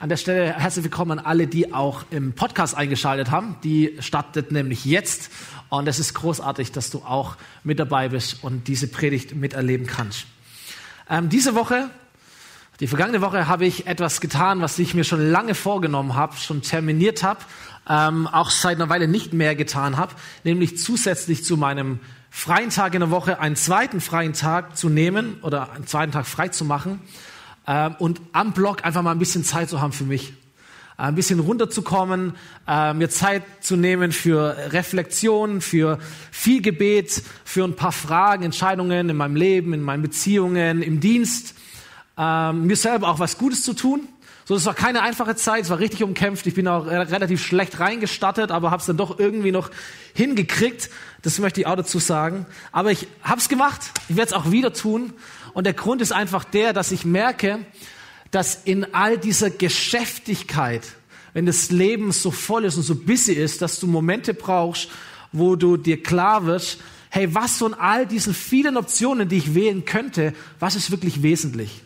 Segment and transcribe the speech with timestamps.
[0.00, 3.56] An der Stelle herzlich willkommen an alle, die auch im Podcast eingeschaltet haben.
[3.62, 5.30] Die startet nämlich jetzt.
[5.68, 10.24] Und es ist großartig, dass du auch mit dabei bist und diese Predigt miterleben kannst.
[11.10, 11.90] Ähm, diese Woche,
[12.80, 16.62] die vergangene Woche, habe ich etwas getan, was ich mir schon lange vorgenommen habe, schon
[16.62, 17.40] terminiert habe,
[17.86, 20.14] ähm, auch seit einer Weile nicht mehr getan habe,
[20.44, 25.36] nämlich zusätzlich zu meinem freien Tag in der Woche einen zweiten freien Tag zu nehmen
[25.42, 27.02] oder einen zweiten Tag frei zu machen
[27.66, 30.32] ähm, und am Blog einfach mal ein bisschen Zeit zu haben für mich.
[31.00, 32.34] Äh, ein bisschen runterzukommen,
[32.68, 35.98] äh, mir Zeit zu nehmen für Reflexion, für
[36.30, 41.54] viel Gebet, für ein paar Fragen, Entscheidungen in meinem Leben, in meinen Beziehungen, im Dienst,
[42.18, 44.08] äh, mir selber auch was Gutes zu tun.
[44.44, 46.44] So, es war keine einfache Zeit, es war richtig umkämpft.
[46.48, 49.70] Ich bin auch relativ schlecht reingestattet, aber habe es dann doch irgendwie noch
[50.12, 50.90] hingekriegt.
[51.22, 52.46] Das möchte ich auch dazu sagen.
[52.72, 53.92] Aber ich habe es gemacht.
[54.08, 55.12] Ich werde es auch wieder tun.
[55.52, 57.64] Und der Grund ist einfach der, dass ich merke,
[58.30, 60.82] dass in all dieser Geschäftigkeit,
[61.32, 64.88] wenn das Leben so voll ist und so busy ist, dass du Momente brauchst,
[65.32, 66.80] wo du dir klar wirst,
[67.10, 71.82] hey, was von all diesen vielen Optionen, die ich wählen könnte, was ist wirklich wesentlich?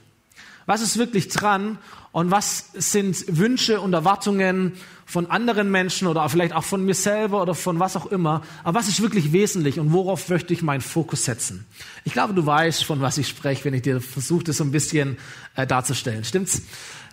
[0.67, 1.79] Was ist wirklich dran?
[2.13, 4.73] Und was sind Wünsche und Erwartungen
[5.07, 8.43] von anderen Menschen oder vielleicht auch von mir selber oder von was auch immer?
[8.63, 11.67] Aber was ist wirklich wesentlich und worauf möchte ich meinen Fokus setzen?
[12.05, 14.71] Ich glaube, du weißt, von was ich spreche, wenn ich dir versuche, das so ein
[14.71, 15.19] bisschen
[15.57, 16.25] äh, darzustellen.
[16.25, 16.63] Stimmt's?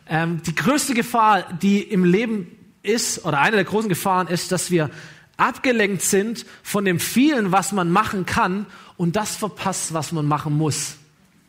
[0.07, 2.47] Ähm, die größte Gefahr, die im Leben
[2.83, 4.89] ist, oder eine der großen Gefahren ist, dass wir
[5.37, 8.65] abgelenkt sind von dem vielen, was man machen kann
[8.97, 10.95] und das verpasst, was man machen muss.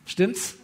[0.05, 0.55] Stimmt's?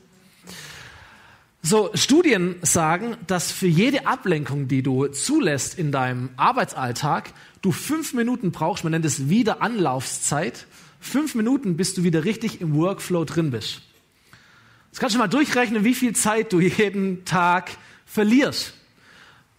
[1.62, 8.14] So, Studien sagen, dass für jede Ablenkung, die du zulässt in deinem Arbeitsalltag, du fünf
[8.14, 10.68] Minuten brauchst, man nennt es Wiederanlaufszeit,
[11.02, 13.82] fünf Minuten, bis du wieder richtig im Workflow drin bist.
[14.88, 17.72] Jetzt kannst du mal durchrechnen, wie viel Zeit du jeden Tag
[18.06, 18.79] verlierst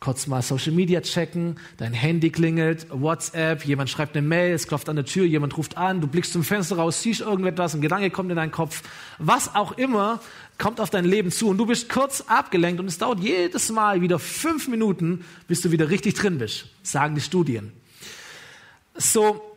[0.01, 4.89] kurz mal Social Media checken, dein Handy klingelt, WhatsApp, jemand schreibt eine Mail, es klopft
[4.89, 8.11] an der Tür, jemand ruft an, du blickst zum Fenster raus, siehst irgendetwas, ein Gedanke
[8.11, 8.83] kommt in deinen Kopf,
[9.19, 10.21] was auch immer
[10.57, 14.01] kommt auf dein Leben zu und du bist kurz abgelenkt und es dauert jedes Mal
[14.01, 17.73] wieder fünf Minuten, bis du wieder richtig drin bist, sagen die Studien.
[18.95, 19.50] So,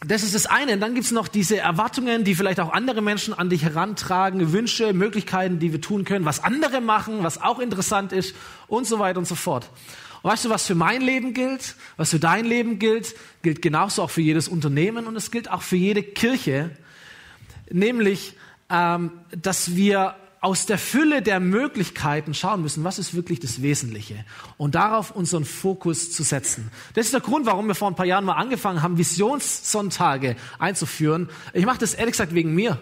[0.00, 0.74] das ist das eine.
[0.74, 4.92] Und dann gibt's noch diese Erwartungen, die vielleicht auch andere Menschen an dich herantragen, Wünsche,
[4.92, 8.34] Möglichkeiten, die wir tun können, was andere machen, was auch interessant ist
[8.68, 9.70] und so weiter und so fort.
[10.22, 14.02] Und weißt du, was für mein Leben gilt, was für dein Leben gilt, gilt genauso
[14.02, 16.70] auch für jedes Unternehmen und es gilt auch für jede Kirche,
[17.70, 18.34] nämlich,
[18.68, 24.24] ähm, dass wir aus der Fülle der Möglichkeiten schauen müssen, was ist wirklich das Wesentliche
[24.58, 26.70] und darauf unseren Fokus zu setzen.
[26.94, 31.28] Das ist der Grund, warum wir vor ein paar Jahren mal angefangen haben, Visionssonntage einzuführen.
[31.52, 32.78] Ich mache das ehrlich gesagt wegen mir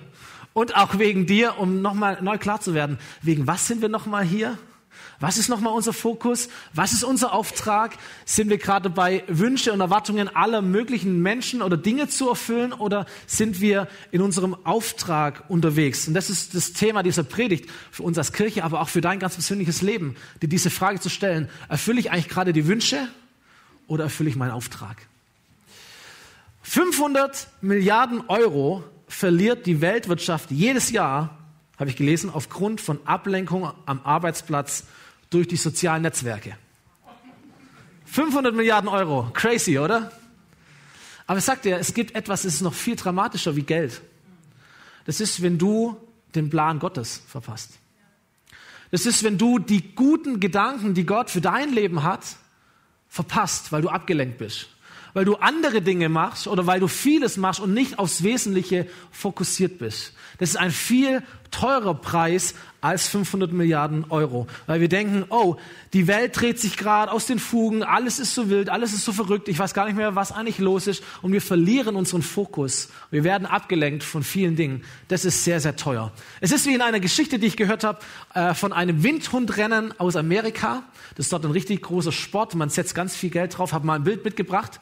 [0.53, 4.25] und auch wegen dir, um nochmal neu klar zu werden, wegen was sind wir nochmal
[4.25, 4.59] hier?
[5.21, 6.49] Was ist nochmal unser Fokus?
[6.73, 7.97] Was ist unser Auftrag?
[8.25, 13.07] Sind wir gerade dabei, Wünsche und Erwartungen aller möglichen Menschen oder Dinge zu erfüllen oder
[13.27, 16.09] sind wir in unserem Auftrag unterwegs?
[16.09, 19.19] Und das ist das Thema dieser Predigt für uns als Kirche, aber auch für dein
[19.19, 21.49] ganz persönliches Leben, dir diese Frage zu stellen.
[21.69, 23.09] Erfülle ich eigentlich gerade die Wünsche
[23.87, 24.97] oder erfülle ich meinen Auftrag?
[26.63, 31.44] 500 Milliarden Euro verliert die Weltwirtschaft jedes Jahr,
[31.79, 34.85] habe ich gelesen, aufgrund von Ablenkung am Arbeitsplatz
[35.31, 36.57] durch die sozialen Netzwerke.
[38.07, 40.13] 500 Milliarden Euro, crazy, oder?
[41.27, 44.03] Aber ich sag dir, es gibt etwas, das ist noch viel dramatischer wie Geld.
[45.07, 45.97] Das ist, wenn du
[46.35, 47.79] den Plan Gottes verpasst.
[48.91, 52.25] Das ist, wenn du die guten Gedanken, die Gott für dein Leben hat,
[53.09, 54.69] verpasst, weil du abgelenkt bist.
[55.15, 59.79] Weil du andere Dinge machst oder weil du vieles machst und nicht aufs Wesentliche fokussiert
[59.79, 60.13] bist.
[60.39, 61.23] Das ist ein viel
[61.55, 64.47] teurer Preis als 500 Milliarden Euro.
[64.67, 65.57] Weil wir denken, oh,
[65.93, 69.13] die Welt dreht sich gerade aus den Fugen, alles ist so wild, alles ist so
[69.13, 72.91] verrückt, ich weiß gar nicht mehr, was eigentlich los ist und wir verlieren unseren Fokus.
[73.11, 74.83] Wir werden abgelenkt von vielen Dingen.
[75.09, 76.13] Das ist sehr, sehr teuer.
[76.41, 78.01] Es ist wie in einer Geschichte, die ich gehört habe,
[78.35, 80.83] äh, von einem Windhundrennen aus Amerika.
[81.17, 83.95] Das ist dort ein richtig großer Sport, man setzt ganz viel Geld drauf, habe mal
[83.95, 84.81] ein Bild mitgebracht.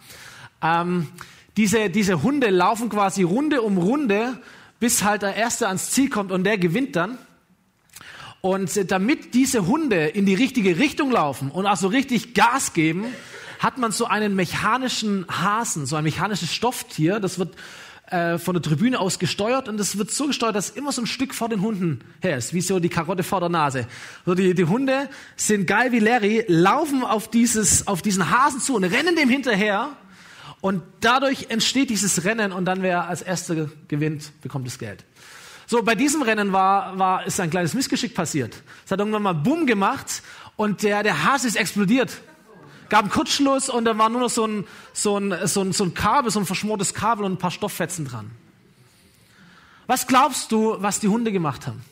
[0.63, 1.09] Ähm,
[1.57, 4.39] diese, diese Hunde laufen quasi Runde um Runde,
[4.83, 7.17] bis halt der Erste ans Ziel kommt und der gewinnt dann.
[8.41, 13.05] Und damit diese Hunde in die richtige Richtung laufen und auch so richtig Gas geben,
[13.61, 17.21] hat man so einen mechanischen Hasen, so ein mechanisches Stofftier.
[17.21, 17.55] Das wird
[18.11, 21.07] äh, von der Tribüne aus gesteuert und das wird so gesteuert, dass immer so ein
[21.07, 23.87] Stück vor den Hunden her ist, wie so die Karotte vor der Nase.
[24.27, 28.75] So die, die Hunde sind geil wie Larry, laufen auf dieses, auf diesen Hasen zu
[28.75, 29.97] und rennen dem hinterher.
[30.63, 35.05] Und dadurch entsteht dieses Rennen und dann wer als Erster gewinnt, bekommt das Geld.
[35.67, 38.63] So, bei diesem Rennen war, war, ist ein kleines Missgeschick passiert.
[38.85, 40.23] Es hat irgendwann mal Bumm gemacht
[40.55, 42.21] und der, der Hase ist explodiert.
[42.89, 45.83] Gab einen Kurzschluss und da war nur noch so ein, so ein, so ein, so
[45.83, 48.31] ein Kabel, so ein verschmortes Kabel und ein paar Stofffetzen dran.
[49.89, 51.83] Was glaubst du, was die Hunde gemacht haben?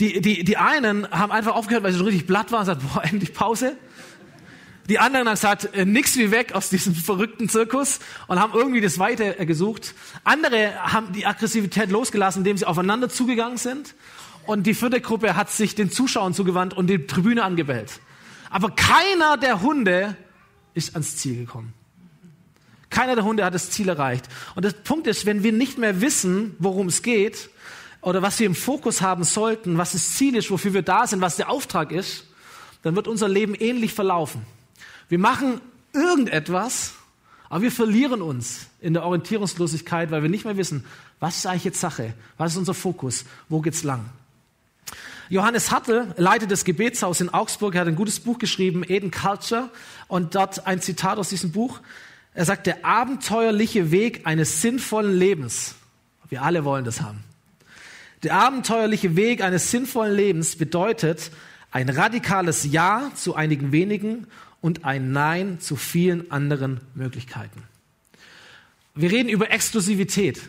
[0.00, 2.94] Die, die, die einen haben einfach aufgehört, weil sie schon richtig blatt waren und gesagt,
[2.94, 3.76] boah, endlich Pause.
[4.88, 8.80] Die anderen haben gesagt, äh, nix wie weg aus diesem verrückten Zirkus und haben irgendwie
[8.80, 9.94] das Weite äh, gesucht.
[10.24, 13.94] Andere haben die Aggressivität losgelassen, indem sie aufeinander zugegangen sind.
[14.44, 18.00] Und die vierte Gruppe hat sich den Zuschauern zugewandt und die Tribüne angebellt.
[18.50, 20.16] Aber keiner der Hunde
[20.74, 21.72] ist ans Ziel gekommen.
[22.90, 24.28] Keiner der Hunde hat das Ziel erreicht.
[24.54, 27.50] Und der Punkt ist, wenn wir nicht mehr wissen, worum es geht
[28.02, 31.20] oder was wir im Fokus haben sollten, was das Ziel ist, wofür wir da sind,
[31.20, 32.26] was der Auftrag ist,
[32.82, 34.44] dann wird unser Leben ähnlich verlaufen.
[35.08, 35.60] Wir machen
[35.92, 36.94] irgendetwas,
[37.48, 40.84] aber wir verlieren uns in der Orientierungslosigkeit, weil wir nicht mehr wissen,
[41.20, 42.14] was ist eigentlich jetzt Sache?
[42.38, 43.24] Was ist unser Fokus?
[43.48, 44.06] Wo geht's lang?
[45.28, 47.74] Johannes Hartl leitet das Gebetshaus in Augsburg.
[47.74, 49.70] Er hat ein gutes Buch geschrieben, Eden Culture.
[50.08, 51.80] Und dort ein Zitat aus diesem Buch.
[52.34, 55.74] Er sagt, der abenteuerliche Weg eines sinnvollen Lebens.
[56.28, 57.24] Wir alle wollen das haben.
[58.22, 61.30] Der abenteuerliche Weg eines sinnvollen Lebens bedeutet
[61.70, 64.26] ein radikales Ja zu einigen wenigen
[64.62, 67.62] und ein Nein zu vielen anderen Möglichkeiten.
[68.94, 70.40] Wir reden über Exklusivität.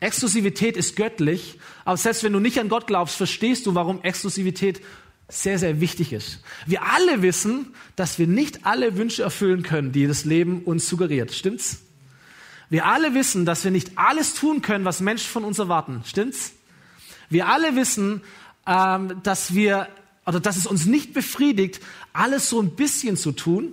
[0.00, 4.82] Exklusivität ist göttlich, aber selbst wenn du nicht an Gott glaubst, verstehst du, warum Exklusivität
[5.28, 6.42] sehr, sehr wichtig ist.
[6.66, 11.32] Wir alle wissen, dass wir nicht alle Wünsche erfüllen können, die das Leben uns suggeriert.
[11.32, 11.82] Stimmt's?
[12.68, 16.02] Wir alle wissen, dass wir nicht alles tun können, was Menschen von uns erwarten.
[16.04, 16.52] Stimmt's?
[17.28, 18.22] Wir alle wissen,
[18.66, 19.88] ähm, dass wir
[20.26, 21.80] oder dass es uns nicht befriedigt,
[22.18, 23.72] alles so ein bisschen zu tun,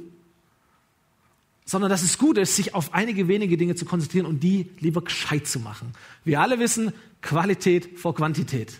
[1.65, 5.01] sondern dass es gut ist, sich auf einige wenige Dinge zu konzentrieren und die lieber
[5.01, 5.93] gescheit zu machen.
[6.23, 8.73] Wir alle wissen, Qualität vor Quantität.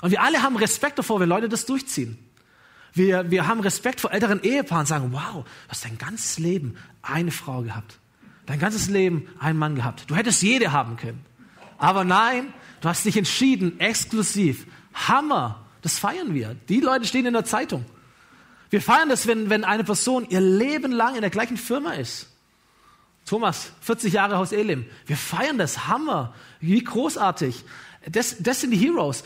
[0.00, 2.18] Und wir alle haben Respekt davor, wenn Leute das durchziehen.
[2.94, 6.76] Wir, wir haben Respekt vor älteren Ehepaaren und sagen, wow, du hast dein ganzes Leben
[7.02, 7.98] eine Frau gehabt.
[8.46, 10.04] Dein ganzes Leben einen Mann gehabt.
[10.08, 11.24] Du hättest jede haben können.
[11.76, 14.66] Aber nein, du hast dich entschieden, exklusiv.
[14.94, 15.64] Hammer.
[15.82, 16.56] Das feiern wir.
[16.68, 17.84] Die Leute stehen in der Zeitung.
[18.70, 22.28] Wir feiern das, wenn, wenn eine Person ihr Leben lang in der gleichen Firma ist.
[23.24, 24.86] Thomas, 40 Jahre Haus Elim.
[25.06, 25.86] Wir feiern das.
[25.86, 26.34] Hammer.
[26.60, 27.64] Wie großartig.
[28.10, 29.24] Das, das sind die Heroes.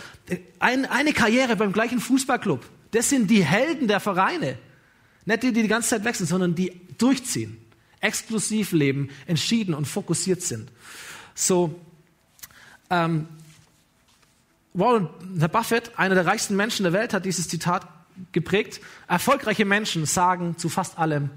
[0.59, 2.65] Ein, eine Karriere beim gleichen Fußballclub.
[2.91, 4.59] Das sind die Helden der Vereine.
[5.25, 7.59] Nicht die, die die ganze Zeit wechseln, sondern die durchziehen.
[8.01, 10.71] Exklusiv leben, entschieden und fokussiert sind.
[11.35, 11.81] So,
[12.91, 13.29] ähm,
[14.75, 15.09] Warren
[15.53, 17.87] Buffett, einer der reichsten Menschen der Welt, hat dieses Zitat
[18.33, 18.81] geprägt.
[19.09, 21.31] Erfolgreiche Menschen sagen zu fast allem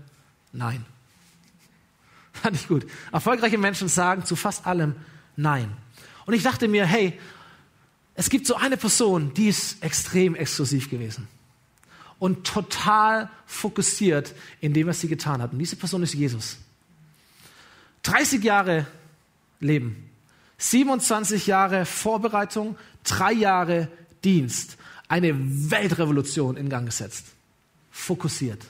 [0.52, 0.86] Nein.
[2.34, 2.86] Fand ich gut.
[3.12, 4.96] Erfolgreiche Menschen sagen zu fast allem
[5.36, 5.76] Nein.
[6.26, 7.20] Und ich dachte mir, hey,
[8.16, 11.28] es gibt so eine Person, die ist extrem exklusiv gewesen
[12.20, 15.52] und total fokussiert in dem, was sie getan hat.
[15.52, 16.58] Und diese Person ist Jesus.
[18.04, 18.88] 30 Jahre
[19.60, 20.10] Leben,
[20.58, 23.90] 27 Jahre Vorbereitung, drei Jahre
[24.24, 25.34] Dienst, eine
[25.72, 27.28] Weltrevolution in Gang gesetzt.
[27.92, 28.64] Fokussiert.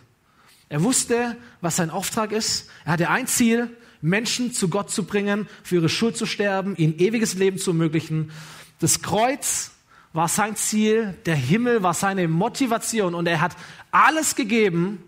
[0.70, 2.70] Er wusste, was sein Auftrag ist.
[2.86, 3.70] Er hatte ein Ziel,
[4.02, 8.32] Menschen zu Gott zu bringen, für ihre Schuld zu sterben, ihnen ewiges Leben zu ermöglichen.
[8.80, 9.72] Das Kreuz
[10.14, 13.56] war sein Ziel, der Himmel war seine Motivation und er hat
[13.92, 15.04] alles gegeben,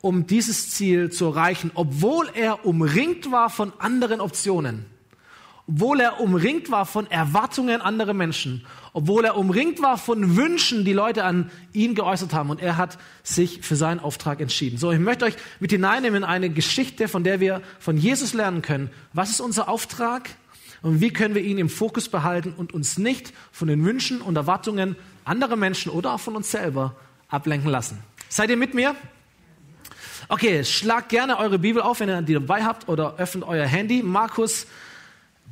[0.00, 4.86] um dieses Ziel zu erreichen, obwohl er umringt war von anderen Optionen
[5.68, 10.92] obwohl er umringt war von Erwartungen anderer Menschen, obwohl er umringt war von Wünschen, die
[10.92, 12.50] Leute an ihn geäußert haben.
[12.50, 14.78] Und er hat sich für seinen Auftrag entschieden.
[14.78, 18.62] So, ich möchte euch mit hineinnehmen in eine Geschichte, von der wir von Jesus lernen
[18.62, 18.90] können.
[19.12, 20.30] Was ist unser Auftrag?
[20.82, 24.36] Und wie können wir ihn im Fokus behalten und uns nicht von den Wünschen und
[24.36, 24.94] Erwartungen
[25.24, 26.94] anderer Menschen oder auch von uns selber
[27.28, 27.98] ablenken lassen?
[28.28, 28.94] Seid ihr mit mir?
[30.28, 34.02] Okay, schlagt gerne eure Bibel auf, wenn ihr die dabei habt, oder öffnet euer Handy.
[34.02, 34.66] Markus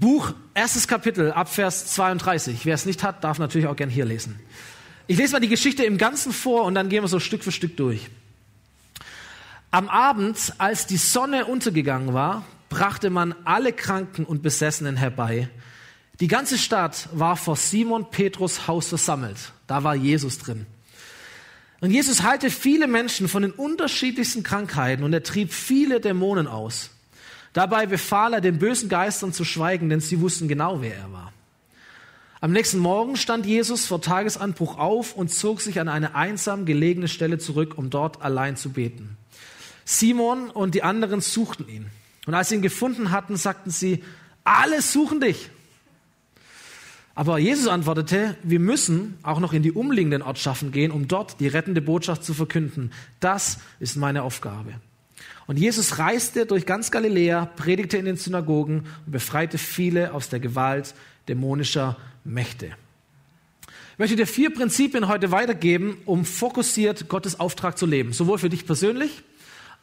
[0.01, 2.65] Buch, erstes Kapitel, Abvers 32.
[2.67, 4.39] Wer es nicht hat, darf natürlich auch gern hier lesen.
[5.07, 7.53] Ich lese mal die Geschichte im Ganzen vor und dann gehen wir so Stück für
[7.53, 8.09] Stück durch.
[9.71, 15.49] Am Abend, als die Sonne untergegangen war, brachte man alle Kranken und Besessenen herbei.
[16.21, 19.37] Die ganze Stadt war vor Simon Petrus Haus versammelt.
[19.67, 20.67] Da war Jesus drin.
[21.81, 26.91] Und Jesus heilte viele Menschen von den unterschiedlichsten Krankheiten und er trieb viele Dämonen aus.
[27.55, 31.33] Dabei befahl er den bösen Geistern zu schweigen, denn sie wussten genau, wer er war.
[32.41, 37.09] Am nächsten Morgen stand Jesus vor Tagesanbruch auf und zog sich an eine einsam gelegene
[37.09, 39.17] Stelle zurück, um dort allein zu beten.
[39.85, 41.87] Simon und die anderen suchten ihn.
[42.27, 44.03] Und als sie ihn gefunden hatten, sagten sie,
[44.43, 45.49] alle suchen dich.
[47.15, 51.47] Aber Jesus antwortete, wir müssen auch noch in die umliegenden Ortschaften gehen, um dort die
[51.47, 52.91] rettende Botschaft zu verkünden.
[53.21, 54.75] Das ist meine Aufgabe.
[55.47, 60.41] Und Jesus reiste durch ganz Galiläa, predigte in den Synagogen und befreite viele aus der
[60.41, 60.95] Gewalt
[61.29, 62.73] dämonischer Mächte.
[63.93, 68.49] Ich möchte dir vier Prinzipien heute weitergeben, um fokussiert Gottes Auftrag zu leben, sowohl für
[68.49, 69.23] dich persönlich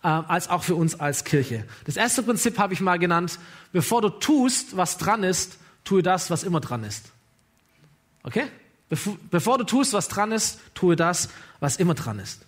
[0.03, 1.63] äh, als auch für uns als Kirche.
[1.86, 3.39] Das erste Prinzip habe ich mal genannt,
[3.72, 7.12] bevor du tust, was dran ist, tue das, was immer dran ist.
[8.24, 8.44] Okay?
[8.89, 12.41] Bevor, bevor du tust, was dran ist, tue das, was immer dran ist.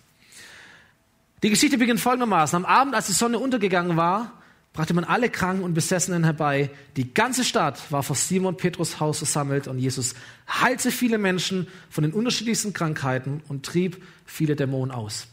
[1.44, 2.56] Die Geschichte beginnt folgendermaßen.
[2.56, 4.32] Am Abend, als die Sonne untergegangen war,
[4.72, 6.70] brachte man alle Kranken und Besessenen herbei.
[6.96, 10.14] Die ganze Stadt war vor Simon Petrus Haus versammelt und Jesus
[10.48, 15.26] heilte viele Menschen von den unterschiedlichsten Krankheiten und trieb viele Dämonen aus.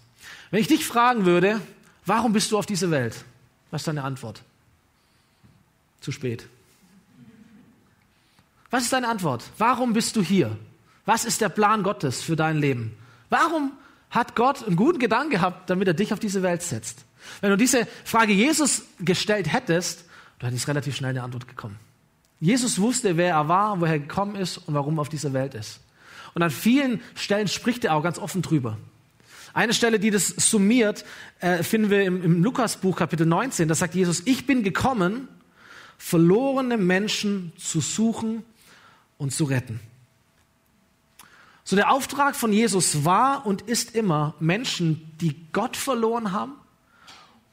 [0.50, 1.62] Wenn ich dich fragen würde,
[2.06, 3.24] warum bist du auf dieser Welt?
[3.70, 4.42] Was ist deine Antwort?
[6.02, 6.46] Zu spät.
[8.70, 9.46] Was ist deine Antwort?
[9.58, 10.58] Warum bist du hier?
[11.06, 12.98] Was ist der Plan Gottes für dein Leben?
[13.30, 13.72] Warum
[14.12, 17.06] hat Gott einen guten Gedanken gehabt, damit er dich auf diese Welt setzt?
[17.40, 20.06] Wenn du diese Frage Jesus gestellt hättest,
[20.40, 21.80] du hättest relativ schnell eine Antwort gekommen.
[22.40, 25.54] Jesus wusste, wer er war, woher er gekommen ist und warum er auf dieser Welt
[25.54, 25.80] ist.
[26.34, 28.78] Und an vielen Stellen spricht er auch ganz offen drüber.
[29.54, 31.06] Eine Stelle, die das summiert,
[31.40, 33.68] äh, finden wir im, im Lukasbuch Kapitel 19.
[33.68, 35.28] Da sagt Jesus, ich bin gekommen,
[35.98, 38.44] verlorene Menschen zu suchen
[39.18, 39.80] und zu retten.
[41.64, 46.54] So der Auftrag von Jesus war und ist immer, Menschen, die Gott verloren haben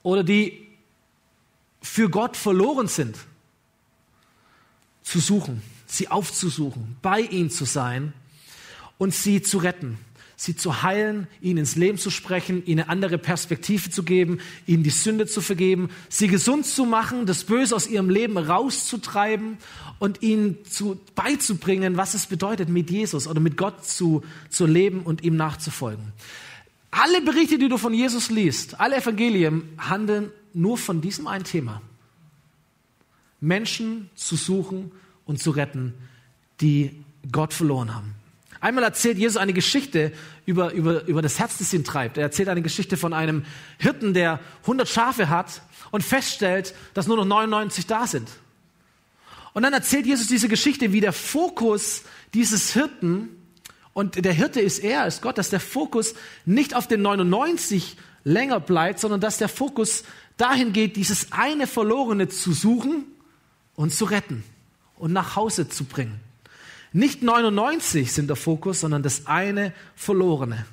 [0.02, 0.66] oder die
[1.82, 3.16] für Gott verloren sind,
[5.02, 8.12] zu suchen, sie aufzusuchen, bei ihnen zu sein
[8.98, 9.98] und sie zu retten
[10.40, 14.84] sie zu heilen, ihnen ins Leben zu sprechen, ihnen eine andere Perspektive zu geben, ihnen
[14.84, 19.58] die Sünde zu vergeben, sie gesund zu machen, das Böse aus ihrem Leben rauszutreiben
[19.98, 25.02] und ihnen zu, beizubringen, was es bedeutet, mit Jesus oder mit Gott zu, zu leben
[25.02, 26.12] und ihm nachzufolgen.
[26.92, 31.82] Alle Berichte, die du von Jesus liest, alle Evangelien handeln nur von diesem einen Thema.
[33.40, 34.92] Menschen zu suchen
[35.26, 35.94] und zu retten,
[36.60, 38.17] die Gott verloren haben.
[38.60, 40.12] Einmal erzählt Jesus eine Geschichte
[40.46, 42.16] über, über, über das Herz, das ihn treibt.
[42.16, 43.44] Er erzählt eine Geschichte von einem
[43.78, 48.28] Hirten, der 100 Schafe hat und feststellt, dass nur noch 99 da sind.
[49.52, 52.02] Und dann erzählt Jesus diese Geschichte, wie der Fokus
[52.34, 53.30] dieses Hirten,
[53.92, 58.60] und der Hirte ist er, ist Gott, dass der Fokus nicht auf den 99 länger
[58.60, 60.04] bleibt, sondern dass der Fokus
[60.36, 63.06] dahin geht, dieses eine Verlorene zu suchen
[63.74, 64.44] und zu retten
[64.96, 66.20] und nach Hause zu bringen.
[66.92, 70.66] Nicht 99 sind der Fokus, sondern das eine Verlorene.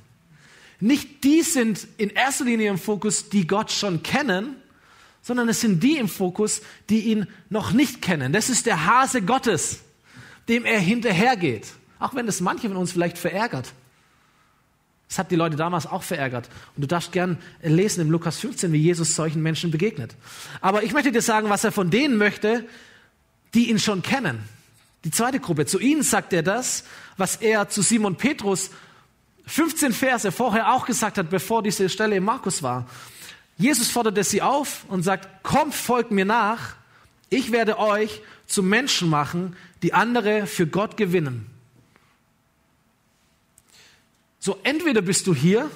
[0.79, 4.55] Nicht die sind in erster Linie im Fokus, die Gott schon kennen,
[5.22, 8.31] sondern es sind die im Fokus, die ihn noch nicht kennen.
[8.31, 9.79] Das ist der Hase Gottes,
[10.48, 11.67] dem er hinterhergeht.
[12.00, 13.74] Auch wenn das manche von uns vielleicht verärgert.
[15.07, 16.50] Das hat die Leute damals auch verärgert.
[16.75, 20.15] Und du darfst gern lesen im Lukas 15, wie Jesus solchen Menschen begegnet.
[20.62, 22.65] Aber ich möchte dir sagen, was er von denen möchte,
[23.53, 24.39] die ihn schon kennen.
[25.06, 26.84] Die zweite Gruppe, zu ihnen sagt er das,
[27.16, 28.72] was er zu Simon Petrus
[29.46, 32.88] 15 Verse vorher auch gesagt hat, bevor diese Stelle in Markus war.
[33.58, 36.76] Jesus forderte sie auf und sagt, kommt, folgt mir nach,
[37.30, 41.46] ich werde euch zu Menschen machen, die andere für Gott gewinnen.
[44.40, 45.70] So, entweder bist du hier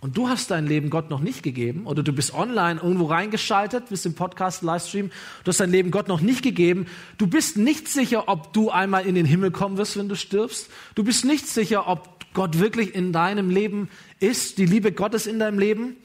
[0.00, 3.90] und du hast dein Leben Gott noch nicht gegeben oder du bist online irgendwo reingeschaltet,
[3.90, 5.10] bist im Podcast, Livestream,
[5.44, 6.86] du hast dein Leben Gott noch nicht gegeben.
[7.18, 10.70] Du bist nicht sicher, ob du einmal in den Himmel kommen wirst, wenn du stirbst.
[10.94, 13.90] Du bist nicht sicher, ob Gott wirklich in deinem Leben
[14.20, 15.96] ist, die Liebe Gottes in deinem Leben.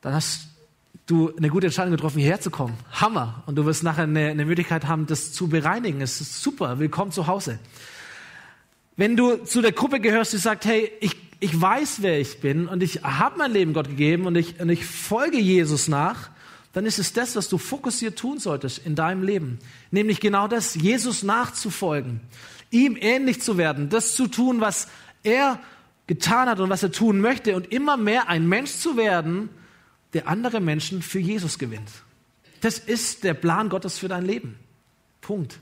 [0.00, 0.48] Dann hast
[1.06, 2.74] du eine gute Entscheidung getroffen, hierher zu kommen.
[2.90, 3.44] Hammer.
[3.46, 6.00] Und du wirst nachher eine, eine Möglichkeit haben, das zu bereinigen.
[6.00, 6.80] Es ist super.
[6.80, 7.60] Willkommen zu Hause.
[8.96, 12.66] Wenn du zu der Gruppe gehörst, die sagt, hey, ich ich weiß, wer ich bin
[12.66, 16.30] und ich habe mein Leben Gott gegeben und ich, und ich folge Jesus nach,
[16.72, 19.58] dann ist es das, was du fokussiert tun solltest in deinem Leben.
[19.90, 22.20] Nämlich genau das, Jesus nachzufolgen,
[22.70, 24.88] ihm ähnlich zu werden, das zu tun, was
[25.22, 25.60] er
[26.06, 29.48] getan hat und was er tun möchte und immer mehr ein Mensch zu werden,
[30.14, 31.90] der andere Menschen für Jesus gewinnt.
[32.60, 34.56] Das ist der Plan Gottes für dein Leben.
[35.20, 35.60] Punkt.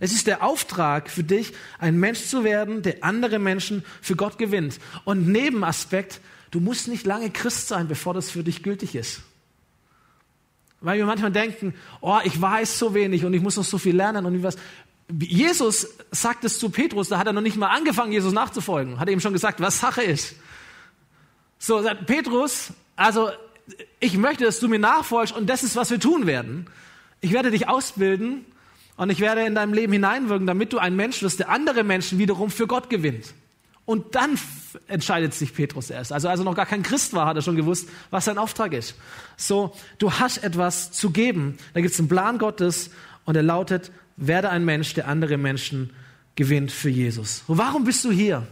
[0.00, 4.38] Es ist der Auftrag für dich, ein Mensch zu werden, der andere Menschen für Gott
[4.38, 4.78] gewinnt.
[5.04, 9.22] Und Nebenaspekt, du musst nicht lange Christ sein, bevor das für dich gültig ist.
[10.80, 13.96] Weil wir manchmal denken, oh, ich weiß so wenig und ich muss noch so viel
[13.96, 14.56] lernen und was.
[15.10, 19.00] Jesus sagt es zu Petrus, da hat er noch nicht mal angefangen, Jesus nachzufolgen.
[19.00, 20.36] Hat er ihm schon gesagt, was Sache ist.
[21.58, 23.30] So, sagt Petrus, also
[23.98, 26.66] ich möchte, dass du mir nachfolgst und das ist, was wir tun werden.
[27.20, 28.44] Ich werde dich ausbilden
[28.98, 32.18] Und ich werde in deinem Leben hineinwirken, damit du ein Mensch wirst, der andere Menschen
[32.18, 33.32] wiederum für Gott gewinnt.
[33.84, 34.36] Und dann
[34.88, 36.12] entscheidet sich Petrus erst.
[36.12, 38.72] Also als er noch gar kein Christ war, hat er schon gewusst, was sein Auftrag
[38.72, 38.96] ist.
[39.36, 41.58] So, du hast etwas zu geben.
[41.74, 42.90] Da gibt es einen Plan Gottes
[43.24, 45.90] und er lautet, werde ein Mensch, der andere Menschen
[46.34, 47.44] gewinnt für Jesus.
[47.46, 48.48] Und warum bist du hier?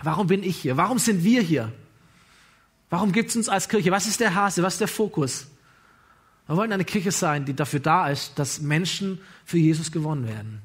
[0.00, 0.76] Warum bin ich hier?
[0.76, 1.72] Warum sind wir hier?
[2.88, 3.90] Warum gibt es uns als Kirche?
[3.90, 4.62] Was ist der Hase?
[4.62, 5.48] Was ist der Fokus?
[6.46, 10.62] Wir wollen eine Kirche sein, die dafür da ist, dass Menschen für Jesus gewonnen werden.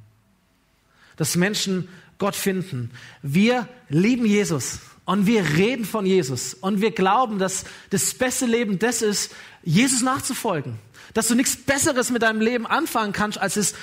[1.15, 2.91] Dass Menschen Gott finden.
[3.23, 8.77] Wir lieben Jesus und wir reden von Jesus und wir glauben, dass das beste Leben
[8.77, 9.33] das ist,
[9.63, 10.77] Jesus nachzufolgen.
[11.15, 13.73] Dass du nichts Besseres mit deinem Leben anfangen kannst, als es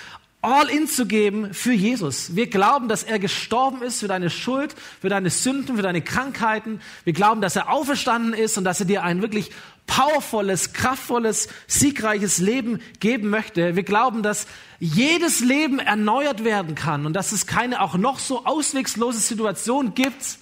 [0.41, 2.37] all in zu geben für Jesus.
[2.37, 6.81] Wir glauben, dass er gestorben ist für deine Schuld, für deine Sünden, für deine Krankheiten.
[7.05, 9.51] Wir glauben, dass er auferstanden ist und dass er dir ein wirklich
[9.89, 13.75] powervolles, kraftvolles, siegreiches Leben geben möchte.
[13.75, 14.47] Wir glauben, dass
[14.79, 20.39] jedes Leben erneuert werden kann und dass es keine auch noch so auswegslose Situation gibt,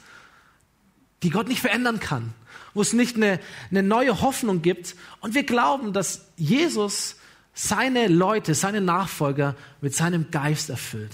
[1.23, 2.35] die Gott nicht verändern kann,
[2.75, 4.95] wo es nicht eine, eine neue Hoffnung gibt.
[5.21, 7.16] Und wir glauben, dass Jesus
[7.57, 11.13] seine Leute, seine Nachfolger mit seinem Geist erfüllt,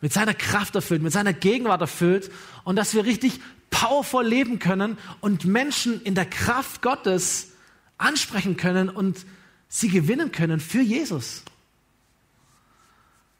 [0.00, 2.30] mit seiner Kraft erfüllt, mit seiner Gegenwart erfüllt
[2.64, 7.52] und dass wir richtig powervoll leben können und Menschen in der Kraft Gottes
[7.98, 9.26] ansprechen können und
[9.68, 11.42] sie gewinnen können für Jesus.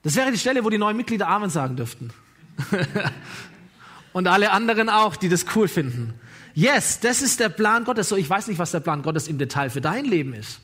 [0.03, 2.11] Das wäre die Stelle, wo die neuen Mitglieder Amen sagen dürften.
[4.13, 6.13] und alle anderen auch, die das cool finden.
[6.53, 8.11] Yes, das ist der Plan Gottes.
[8.11, 10.61] So, ich weiß nicht, was der Plan Gottes im Detail für dein Leben ist.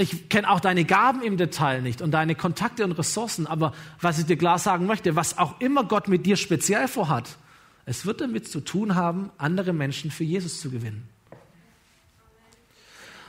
[0.00, 4.18] Ich kenne auch deine Gaben im Detail nicht und deine Kontakte und Ressourcen, aber was
[4.18, 7.36] ich dir klar sagen möchte, was auch immer Gott mit dir speziell vorhat,
[7.84, 11.08] es wird damit zu tun haben, andere Menschen für Jesus zu gewinnen.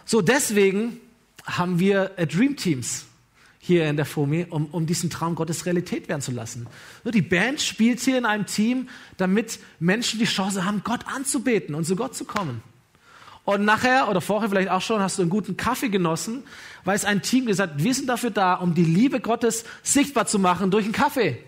[0.05, 0.97] So, deswegen
[1.45, 3.05] haben wir Dream Teams
[3.59, 6.67] hier in der FOMI, um, um diesen Traum Gottes Realität werden zu lassen.
[7.05, 11.85] Die Band spielt hier in einem Team, damit Menschen die Chance haben, Gott anzubeten und
[11.85, 12.63] zu Gott zu kommen.
[13.43, 16.43] Und nachher oder vorher vielleicht auch schon hast du einen guten Kaffee genossen,
[16.83, 20.39] weil es ein Team gesagt wir sind dafür da, um die Liebe Gottes sichtbar zu
[20.39, 21.43] machen durch einen Kaffee.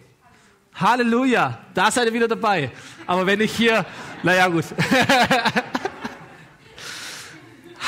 [0.76, 2.72] Halleluja, da seid ihr wieder dabei.
[3.06, 3.86] Aber wenn ich hier,
[4.24, 4.66] naja gut.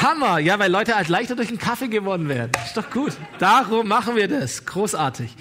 [0.01, 2.51] Hammer, ja, weil Leute halt leichter durch einen Kaffee gewonnen werden.
[2.63, 3.13] Ist doch gut.
[3.39, 4.65] Darum machen wir das.
[4.65, 5.35] Großartig.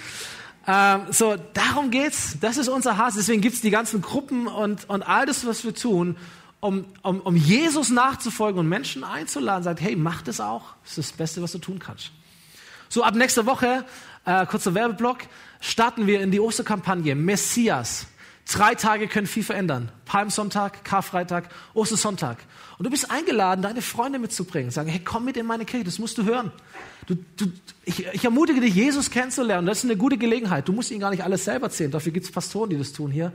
[0.67, 2.39] Ähm, so, darum geht's.
[2.41, 3.15] Das ist unser Hass.
[3.15, 6.17] Deswegen gibt's die ganzen Gruppen und, und all das, was wir tun,
[6.65, 10.75] um, um, um Jesus nachzufolgen und Menschen einzuladen, sagt, hey, mach das auch.
[10.83, 12.11] Das ist das Beste, was du tun kannst.
[12.89, 13.85] So, ab nächster Woche,
[14.25, 15.19] äh, kurzer Werbeblock,
[15.61, 18.07] starten wir in die Osterkampagne Messias.
[18.51, 19.91] Drei Tage können viel verändern.
[20.07, 22.39] Palmsonntag, Karfreitag, Ostersonntag.
[22.79, 24.71] Und du bist eingeladen, deine Freunde mitzubringen.
[24.71, 26.51] Sagen, hey, komm mit in meine Kirche, das musst du hören.
[27.07, 27.53] Du, du,
[27.85, 29.67] ich, ich, ermutige dich, Jesus kennenzulernen.
[29.67, 30.67] Das ist eine gute Gelegenheit.
[30.67, 31.91] Du musst ihnen gar nicht alles selber erzählen.
[31.91, 33.33] Dafür gibt es Pastoren, die das tun hier.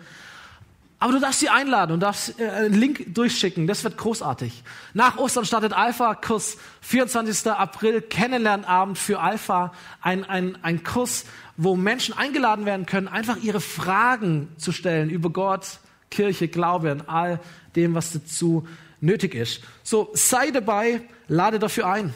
[1.01, 3.67] Aber du darfst sie einladen und darfst äh, einen Link durchschicken.
[3.67, 4.63] Das wird großartig.
[4.93, 7.51] Nach Ostern startet Alpha-Kurs, 24.
[7.51, 9.71] April, Kennenlernabend für Alpha.
[10.01, 11.23] Ein, ein, ein Kurs,
[11.55, 15.79] wo Menschen eingeladen werden können, einfach ihre Fragen zu stellen über Gott,
[16.11, 17.39] Kirche, Glaube und all
[17.77, 18.67] dem, was dazu
[18.99, 19.61] nötig ist.
[19.83, 22.13] So, sei dabei, lade dafür ein.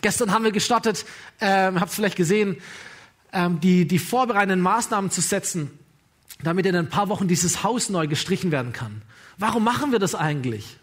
[0.00, 1.04] Gestern haben wir gestartet,
[1.40, 2.56] ähm, habt vielleicht gesehen,
[3.32, 5.78] ähm, die, die vorbereitenden Maßnahmen zu setzen
[6.42, 9.02] damit in ein paar Wochen dieses Haus neu gestrichen werden kann.
[9.38, 10.76] Warum machen wir das eigentlich?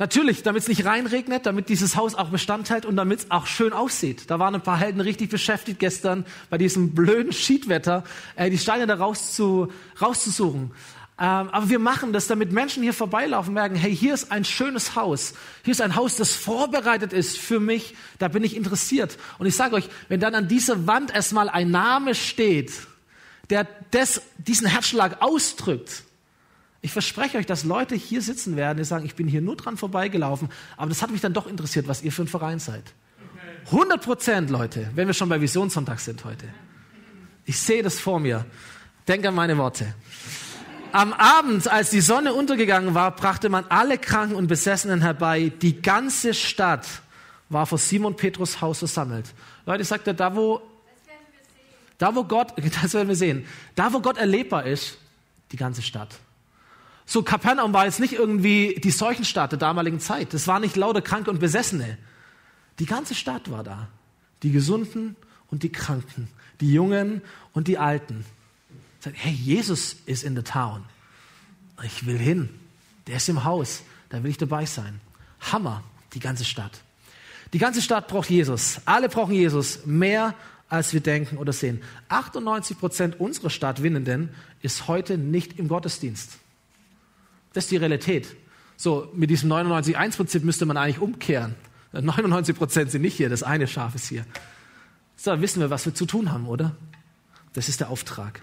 [0.00, 3.46] Natürlich, damit es nicht reinregnet, damit dieses Haus auch Bestand hält und damit es auch
[3.46, 4.30] schön aussieht.
[4.30, 8.04] Da waren ein paar Helden richtig beschäftigt gestern bei diesem blöden Schiedwetter,
[8.36, 10.70] äh, die Steine da raus zu, rauszusuchen.
[11.20, 14.94] Ähm, aber wir machen das, damit Menschen hier vorbeilaufen merken, hey, hier ist ein schönes
[14.94, 15.34] Haus.
[15.64, 17.96] Hier ist ein Haus, das vorbereitet ist für mich.
[18.20, 19.18] Da bin ich interessiert.
[19.38, 22.70] Und ich sage euch, wenn dann an dieser Wand erstmal ein Name steht,
[23.50, 26.02] der das, diesen Herzschlag ausdrückt.
[26.80, 29.76] Ich verspreche euch, dass Leute hier sitzen werden, die sagen, ich bin hier nur dran
[29.76, 32.84] vorbeigelaufen, aber das hat mich dann doch interessiert, was ihr für ein Verein seid.
[33.66, 36.46] 100 Prozent, Leute, wenn wir schon bei Visionssonntag sind heute.
[37.44, 38.46] Ich sehe das vor mir.
[39.06, 39.94] Denke an meine Worte.
[40.92, 45.52] Am Abend, als die Sonne untergegangen war, brachte man alle Kranken und Besessenen herbei.
[45.60, 46.86] Die ganze Stadt
[47.50, 49.26] war vor Simon Petrus Haus versammelt.
[49.66, 50.62] Leute, ich sagte, da wo
[51.98, 54.98] da, wo Gott, das werden wir sehen, da, wo Gott erlebbar ist,
[55.52, 56.18] die ganze Stadt.
[57.10, 60.34] So, Kapernaum war jetzt nicht irgendwie die Seuchenstadt der damaligen Zeit.
[60.34, 61.96] Das war nicht lauter Kranke und Besessene.
[62.78, 63.88] Die ganze Stadt war da.
[64.42, 65.16] Die Gesunden
[65.50, 66.28] und die Kranken.
[66.60, 67.22] Die Jungen
[67.54, 68.26] und die Alten.
[69.00, 70.84] Sagt, hey, Jesus ist in der Town.
[71.82, 72.50] Ich will hin.
[73.06, 73.82] Der ist im Haus.
[74.10, 75.00] Da will ich dabei sein.
[75.40, 75.82] Hammer.
[76.12, 76.82] Die ganze Stadt.
[77.54, 78.82] Die ganze Stadt braucht Jesus.
[78.84, 80.34] Alle brauchen Jesus mehr
[80.68, 81.82] als wir denken oder sehen.
[82.08, 84.30] 98 Prozent unserer Stadtwinnenden
[84.62, 86.38] ist heute nicht im Gottesdienst.
[87.52, 88.36] Das ist die Realität.
[88.76, 91.54] So, mit diesem 99-1-Prinzip müsste man eigentlich umkehren.
[91.92, 94.24] 99 Prozent sind nicht hier, das eine Schaf ist hier.
[95.16, 96.76] So, wissen wir, was wir zu tun haben, oder?
[97.54, 98.42] Das ist der Auftrag.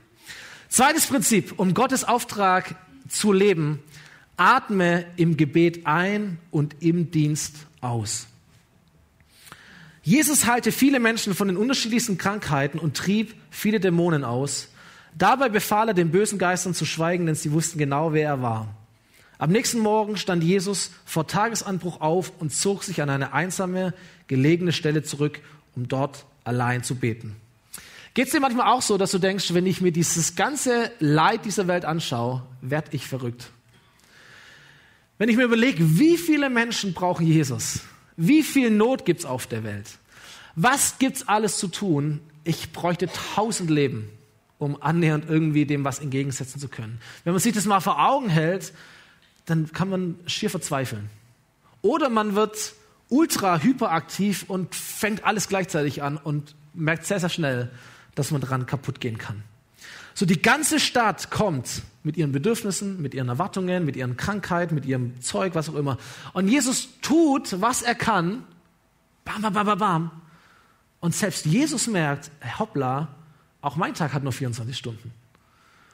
[0.67, 2.75] Zweites Prinzip, um Gottes Auftrag
[3.07, 3.79] zu leben,
[4.35, 8.27] atme im Gebet ein und im Dienst aus.
[10.05, 14.69] Jesus heilte viele Menschen von den unterschiedlichsten Krankheiten und trieb viele Dämonen aus.
[15.17, 18.67] Dabei befahl er den bösen Geistern zu schweigen, denn sie wussten genau, wer er war.
[19.39, 23.95] Am nächsten Morgen stand Jesus vor Tagesanbruch auf und zog sich an eine einsame,
[24.27, 25.39] gelegene Stelle zurück,
[25.75, 27.35] um dort allein zu beten.
[28.13, 31.45] Geht es dir manchmal auch so, dass du denkst, wenn ich mir dieses ganze Leid
[31.45, 33.49] dieser Welt anschaue, werde ich verrückt?
[35.17, 37.79] Wenn ich mir überlege, wie viele Menschen brauchen Jesus?
[38.17, 39.97] Wie viel Not gibt es auf der Welt?
[40.55, 42.21] Was gibt es alles zu tun?
[42.43, 44.09] Ich bräuchte tausend Leben,
[44.57, 46.99] um annähernd irgendwie dem was entgegensetzen zu können.
[47.23, 48.73] Wenn man sich das mal vor Augen hält,
[49.45, 51.09] dann kann man schier verzweifeln.
[51.81, 52.73] Oder man wird
[53.09, 57.69] ultra hyperaktiv und fängt alles gleichzeitig an und merkt sehr, sehr schnell,
[58.15, 59.43] dass man dran kaputt gehen kann.
[60.15, 64.85] So die ganze Stadt kommt mit ihren Bedürfnissen, mit ihren Erwartungen, mit ihren Krankheiten, mit
[64.85, 65.97] ihrem Zeug, was auch immer.
[66.31, 68.43] Und Jesus tut, was er kann.
[69.25, 70.11] Bam, bam, bam, bam, bam.
[71.01, 73.09] Und selbst Jesus merkt, hoppla,
[73.59, 75.11] auch mein Tag hat nur 24 Stunden.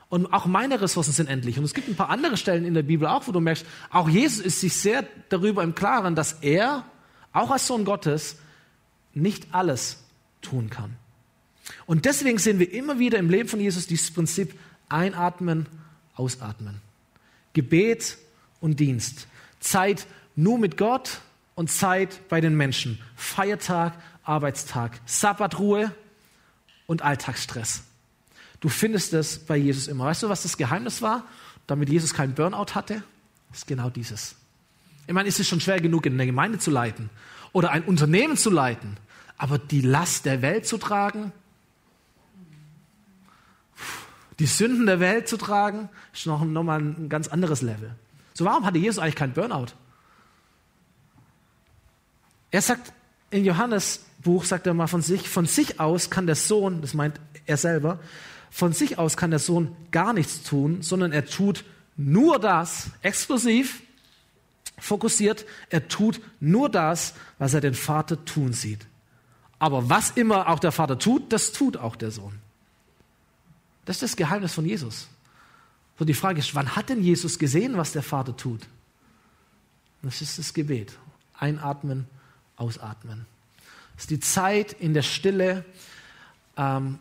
[0.07, 1.57] Und auch meine Ressourcen sind endlich.
[1.57, 4.07] Und es gibt ein paar andere Stellen in der Bibel auch, wo du merkst, auch
[4.07, 6.86] Jesus ist sich sehr darüber im Klaren, dass er,
[7.34, 8.36] auch als Sohn Gottes,
[9.13, 10.03] nicht alles
[10.41, 10.95] tun kann.
[11.86, 14.57] Und deswegen sehen wir immer wieder im Leben von Jesus dieses Prinzip
[14.89, 15.67] einatmen,
[16.15, 16.81] ausatmen.
[17.53, 18.17] Gebet
[18.60, 19.27] und Dienst.
[19.60, 21.21] Zeit nur mit Gott
[21.55, 22.99] und Zeit bei den Menschen.
[23.15, 25.93] Feiertag, Arbeitstag, Sabbatruhe
[26.88, 27.84] und Alltagsstress.
[28.60, 30.05] Du findest es bei Jesus immer.
[30.05, 31.25] Weißt du, was das Geheimnis war,
[31.67, 33.03] damit Jesus keinen Burnout hatte?
[33.49, 34.36] Das ist genau dieses.
[35.07, 37.10] Ich meine, es ist schon schwer genug, in eine Gemeinde zu leiten
[37.51, 38.97] oder ein Unternehmen zu leiten,
[39.38, 41.31] aber die Last der Welt zu tragen,
[44.41, 47.93] die Sünden der Welt zu tragen, ist noch, noch mal ein ganz anderes Level.
[48.34, 49.67] So, warum hatte Jesus eigentlich keinen Burnout?
[52.49, 52.91] Er sagt
[53.30, 56.95] in Johannes Buch, sagt er mal von sich, von sich aus kann der Sohn, das
[56.95, 57.99] meint er selber,
[58.49, 61.63] von sich aus kann der Sohn gar nichts tun, sondern er tut
[61.95, 63.84] nur das, exklusiv,
[64.80, 68.88] fokussiert, er tut nur das, was er den Vater tun sieht.
[69.60, 72.41] Aber was immer auch der Vater tut, das tut auch der Sohn.
[73.85, 75.07] Das ist das Geheimnis von Jesus.
[75.97, 78.61] So die Frage ist, wann hat denn Jesus gesehen, was der Vater tut?
[80.01, 80.97] Das ist das Gebet.
[81.37, 82.07] Einatmen,
[82.55, 83.25] ausatmen.
[83.95, 85.65] Das ist die Zeit in der Stille,
[86.57, 86.99] ähm,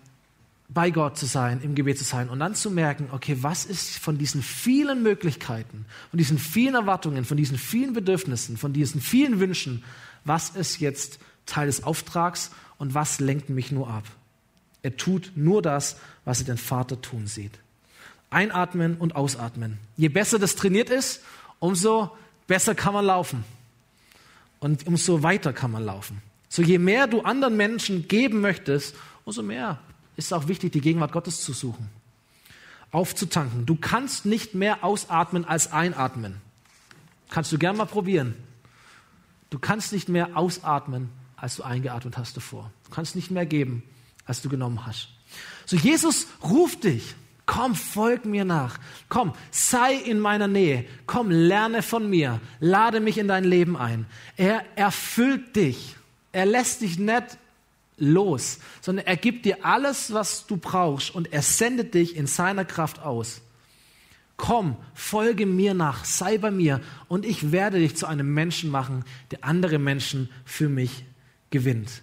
[0.73, 3.99] bei Gott zu sein, im Gebet zu sein und dann zu merken, okay, was ist
[3.99, 9.41] von diesen vielen Möglichkeiten, von diesen vielen Erwartungen, von diesen vielen Bedürfnissen, von diesen vielen
[9.41, 9.83] Wünschen,
[10.25, 14.05] was ist jetzt Teil des Auftrags und was lenkt mich nur ab?
[14.83, 17.59] Er tut nur das, was er den Vater tun sieht.
[18.31, 19.79] Einatmen und ausatmen.
[19.97, 21.23] Je besser das trainiert ist,
[21.59, 22.17] umso
[22.47, 23.45] besser kann man laufen.
[24.61, 26.23] Und umso weiter kann man laufen.
[26.49, 29.79] So je mehr du anderen Menschen geben möchtest, umso mehr
[30.17, 31.89] ist es auch wichtig, die Gegenwart Gottes zu suchen,
[32.91, 33.67] aufzutanken.
[33.67, 36.41] Du kannst nicht mehr ausatmen als einatmen.
[37.31, 38.35] Kannst du gern mal probieren.
[39.51, 42.71] Du kannst nicht mehr ausatmen, als du eingeatmet hast davor.
[42.85, 43.83] Du kannst nicht mehr geben,
[44.31, 45.09] als du genommen hast.
[45.67, 47.15] So, Jesus ruft dich.
[47.47, 48.79] Komm, folg mir nach.
[49.09, 50.85] Komm, sei in meiner Nähe.
[51.07, 52.41] Komm, lerne von mir.
[52.61, 54.07] Lade mich in dein Leben ein.
[54.37, 55.97] Er erfüllt dich.
[56.31, 57.39] Er lässt dich nicht
[57.99, 62.65] los, sondern er gibt dir alles, was du brauchst und er sendet dich in seiner
[62.65, 63.43] Kraft aus.
[64.37, 69.05] Komm, folge mir nach, sei bei mir und ich werde dich zu einem Menschen machen,
[69.33, 71.05] der andere Menschen für mich
[71.51, 72.03] gewinnt.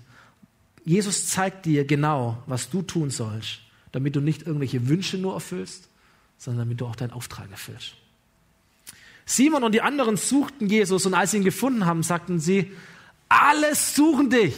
[0.88, 3.60] Jesus zeigt dir genau, was du tun sollst,
[3.92, 5.90] damit du nicht irgendwelche Wünsche nur erfüllst,
[6.38, 7.96] sondern damit du auch deinen Auftrag erfüllst.
[9.26, 12.72] Simon und die anderen suchten Jesus und als sie ihn gefunden haben, sagten sie,
[13.28, 14.56] alles suchen dich.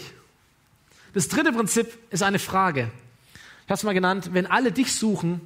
[1.15, 2.91] Das dritte Prinzip ist eine Frage.
[3.33, 5.41] Ich habe es mal genannt, wenn alle dich suchen,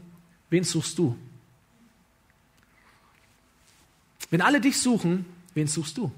[0.49, 1.17] wen suchst du?
[4.29, 6.11] Wenn alle dich suchen, wen suchst du?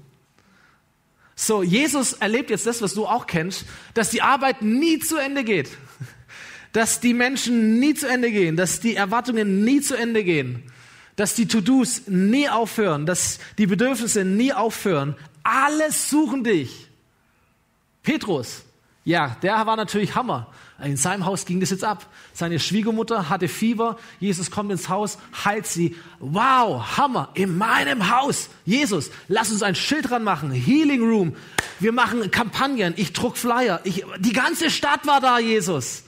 [1.38, 5.44] So, Jesus erlebt jetzt das, was du auch kennst, dass die Arbeit nie zu Ende
[5.44, 5.70] geht.
[6.72, 10.62] Dass die Menschen nie zu Ende gehen, dass die Erwartungen nie zu Ende gehen,
[11.14, 15.14] dass die To-Dos nie aufhören, dass die Bedürfnisse nie aufhören.
[15.42, 16.88] Alle suchen dich.
[18.02, 18.65] Petrus,
[19.06, 20.48] Ja, der war natürlich Hammer.
[20.82, 22.06] In seinem Haus ging das jetzt ab.
[22.32, 23.98] Seine Schwiegermutter hatte Fieber.
[24.18, 25.94] Jesus kommt ins Haus, heilt sie.
[26.18, 27.28] Wow, Hammer.
[27.34, 28.50] In meinem Haus.
[28.64, 30.50] Jesus, lass uns ein Schild dran machen.
[30.50, 31.36] Healing Room.
[31.78, 32.94] Wir machen Kampagnen.
[32.96, 33.80] Ich druck Flyer.
[33.84, 36.02] Ich, die ganze Stadt war da, Jesus.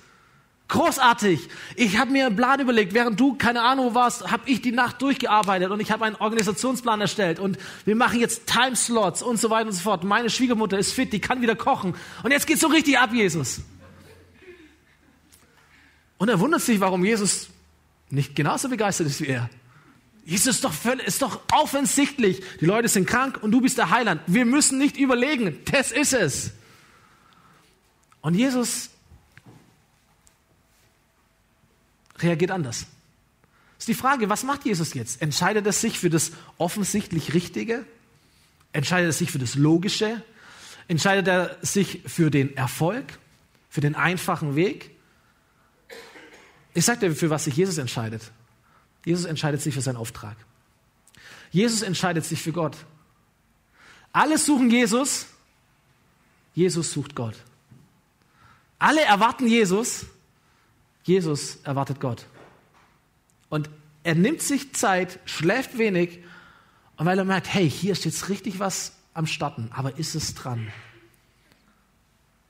[0.68, 1.48] Großartig.
[1.76, 5.00] Ich habe mir einen Plan überlegt, während du keine Ahnung warst, habe ich die Nacht
[5.00, 9.68] durchgearbeitet und ich habe einen Organisationsplan erstellt und wir machen jetzt Timeslots und so weiter
[9.68, 10.04] und so fort.
[10.04, 13.62] Meine Schwiegermutter ist fit, die kann wieder kochen und jetzt geht's so richtig ab, Jesus.
[16.18, 17.48] Und er wundert sich, warum Jesus
[18.10, 19.48] nicht genauso begeistert ist wie er.
[20.26, 22.42] Jesus ist doch, völlig, ist doch offensichtlich.
[22.60, 24.20] Die Leute sind krank und du bist der Heiland.
[24.26, 25.58] Wir müssen nicht überlegen.
[25.72, 26.50] Das ist es.
[28.20, 28.90] Und Jesus
[32.20, 32.86] reagiert anders.
[33.78, 35.22] Ist die Frage, was macht Jesus jetzt?
[35.22, 37.84] Entscheidet er sich für das offensichtlich Richtige?
[38.72, 40.22] Entscheidet er sich für das Logische?
[40.88, 43.04] Entscheidet er sich für den Erfolg?
[43.70, 44.90] Für den einfachen Weg?
[46.74, 48.22] Ich sage dir, für was sich Jesus entscheidet.
[49.04, 50.36] Jesus entscheidet sich für seinen Auftrag.
[51.50, 52.76] Jesus entscheidet sich für Gott.
[54.12, 55.26] Alle suchen Jesus,
[56.54, 57.36] Jesus sucht Gott.
[58.78, 60.06] Alle erwarten Jesus,
[61.08, 62.26] Jesus erwartet Gott.
[63.48, 63.70] Und
[64.04, 66.20] er nimmt sich Zeit, schläft wenig,
[66.96, 70.34] und weil er merkt, hey, hier ist jetzt richtig was am Starten, aber ist es
[70.34, 70.70] dran?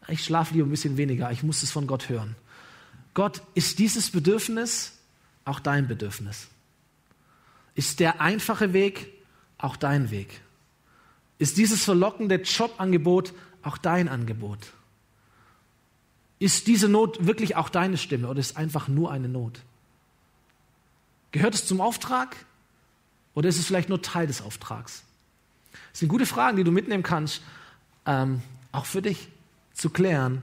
[0.08, 2.34] Ich schlafe lieber ein bisschen weniger, ich muss es von Gott hören.
[3.14, 4.98] Gott, ist dieses Bedürfnis
[5.44, 6.48] auch dein Bedürfnis?
[7.74, 9.12] Ist der einfache Weg
[9.58, 10.40] auch dein Weg?
[11.38, 14.72] Ist dieses verlockende Jobangebot auch dein Angebot?
[16.38, 19.60] Ist diese Not wirklich auch deine Stimme oder ist einfach nur eine Not?
[21.32, 22.36] Gehört es zum Auftrag
[23.34, 25.02] oder ist es vielleicht nur Teil des Auftrags?
[25.92, 27.42] Das sind gute Fragen, die du mitnehmen kannst,
[28.06, 29.28] ähm, auch für dich
[29.74, 30.42] zu klären,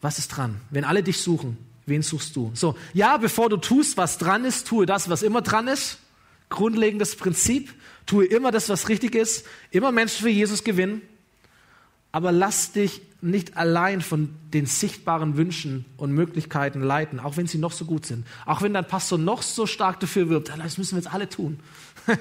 [0.00, 0.60] was ist dran?
[0.70, 2.50] Wenn alle dich suchen, wen suchst du?
[2.54, 5.98] So, ja, bevor du tust, was dran ist, tue das, was immer dran ist.
[6.48, 7.74] Grundlegendes Prinzip.
[8.06, 9.46] Tue immer das, was richtig ist.
[9.70, 11.02] Immer Menschen für Jesus gewinnen.
[12.12, 17.58] Aber lass dich nicht allein von den sichtbaren Wünschen und Möglichkeiten leiten, auch wenn sie
[17.58, 18.26] noch so gut sind.
[18.46, 21.60] Auch wenn dein Pastor noch so stark dafür wirbt, das müssen wir jetzt alle tun.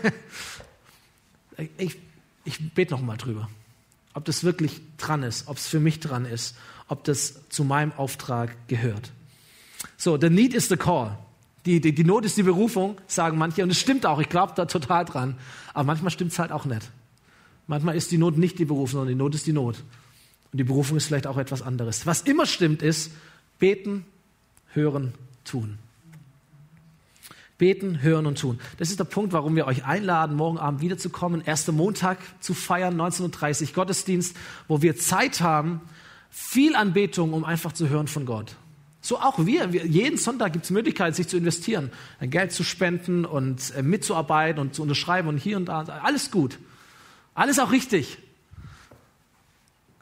[1.77, 1.97] ich,
[2.43, 3.49] ich bete noch mal drüber,
[4.13, 6.55] ob das wirklich dran ist, ob es für mich dran ist,
[6.87, 9.11] ob das zu meinem Auftrag gehört.
[9.95, 11.17] So, the need is the call.
[11.65, 14.53] Die, die, die Not ist die Berufung, sagen manche, und es stimmt auch, ich glaube
[14.55, 15.37] da total dran.
[15.73, 16.89] Aber manchmal stimmt es halt auch nicht.
[17.67, 19.83] Manchmal ist die Not nicht die Berufung, sondern die Not ist die Not.
[20.51, 22.05] Und die Berufung ist vielleicht auch etwas anderes.
[22.05, 23.11] Was immer stimmt ist,
[23.59, 24.05] beten,
[24.73, 25.13] hören,
[25.45, 25.77] tun.
[27.57, 28.59] Beten, hören und tun.
[28.77, 32.99] Das ist der Punkt, warum wir euch einladen, morgen Abend wiederzukommen, erster Montag zu feiern,
[32.99, 34.35] 19.30 Gottesdienst,
[34.67, 35.81] wo wir Zeit haben,
[36.29, 38.55] viel Anbetung, um einfach zu hören von Gott.
[39.01, 39.73] So auch wir.
[39.73, 44.61] wir jeden Sonntag gibt es Möglichkeiten, sich zu investieren, Geld zu spenden und äh, mitzuarbeiten
[44.61, 45.81] und zu unterschreiben und hier und da.
[45.83, 46.59] Alles gut.
[47.33, 48.17] Alles auch richtig.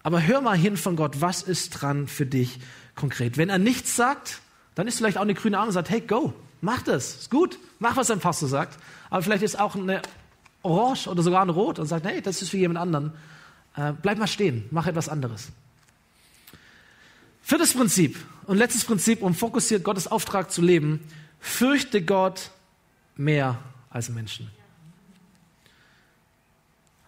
[0.07, 2.59] Aber hör mal hin von Gott, was ist dran für dich
[2.95, 3.37] konkret?
[3.37, 4.39] Wenn er nichts sagt,
[4.73, 7.59] dann ist vielleicht auch eine grüne Arme und sagt, hey, go, mach das, ist gut,
[7.79, 8.81] mach, was dein Pastor sagt.
[9.09, 10.01] Aber vielleicht ist auch eine
[10.61, 13.11] Orange oder sogar ein Rot und sagt, hey, das ist für jemand anderen.
[13.75, 15.49] Äh, bleib mal stehen, mach etwas anderes.
[17.41, 21.01] Viertes Prinzip und letztes Prinzip, um fokussiert Gottes Auftrag zu leben,
[21.41, 22.51] fürchte Gott
[23.17, 24.49] mehr als Menschen.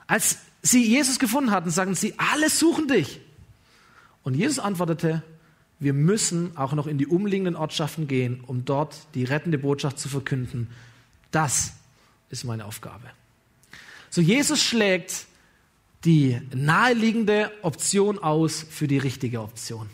[0.06, 3.20] Als sie Jesus gefunden hatten, sagten sie, alle suchen dich.
[4.24, 5.24] Und Jesus antwortete,
[5.80, 10.10] wir müssen auch noch in die umliegenden Ortschaften gehen, um dort die rettende Botschaft zu
[10.10, 10.70] verkünden.
[11.32, 11.74] Das
[12.30, 13.10] ist meine Aufgabe.
[14.10, 15.26] So Jesus schlägt
[16.06, 19.90] die naheliegende Option aus für die richtige Option.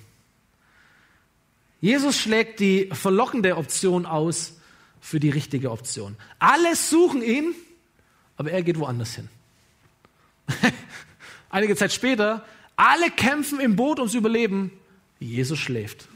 [1.82, 4.54] Jesus schlägt die verlockende Option aus
[5.02, 6.16] für die richtige Option.
[6.40, 7.54] Alle suchen ihn,
[8.38, 9.30] aber er geht woanders hin.
[11.50, 14.72] Einige Zeit später, alle kämpfen im Boot ums Überleben,
[15.20, 16.08] Jesus schläft.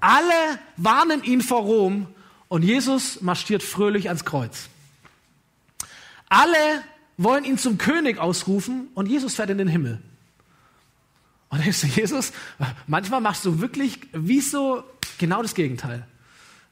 [0.00, 2.06] Alle warnen ihn vor Rom
[2.48, 4.68] und Jesus marschiert fröhlich ans Kreuz.
[6.28, 6.84] Alle
[7.16, 10.00] wollen ihn zum König ausrufen und Jesus fährt in den Himmel.
[11.48, 12.32] Und denkst du, Jesus,
[12.86, 14.84] manchmal machst du wirklich wie so
[15.18, 16.06] genau das Gegenteil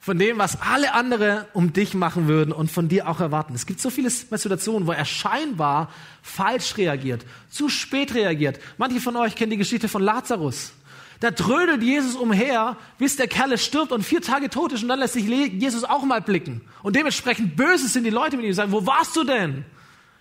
[0.06, 3.56] von dem, was alle andere um dich machen würden und von dir auch erwarten.
[3.56, 5.90] Es gibt so viele Situationen, wo er scheinbar
[6.22, 8.60] falsch reagiert, zu spät reagiert.
[8.78, 10.74] Manche von euch kennen die Geschichte von Lazarus.
[11.18, 15.00] Da trödelt Jesus umher, bis der Kerl stirbt und vier Tage tot ist und dann
[15.00, 16.60] lässt sich Jesus auch mal blicken.
[16.84, 19.64] Und dementsprechend böse sind die Leute mit ihm, sagen, wo warst du denn?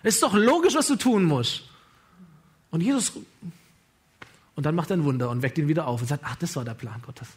[0.02, 1.62] Ist doch logisch, was du tun musst.
[2.72, 3.12] Und Jesus,
[4.56, 6.56] Und dann macht er ein Wunder und weckt ihn wieder auf und sagt, ach, das
[6.56, 7.28] war der Plan Gottes.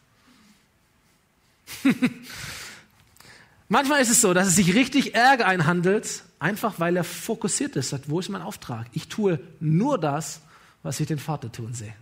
[3.70, 7.90] Manchmal ist es so, dass es sich richtig Ärger einhandelt, einfach weil er fokussiert ist,
[7.90, 8.88] sagt, wo ist mein Auftrag?
[8.94, 10.42] Ich tue nur das,
[10.82, 11.94] was ich den Vater tun sehe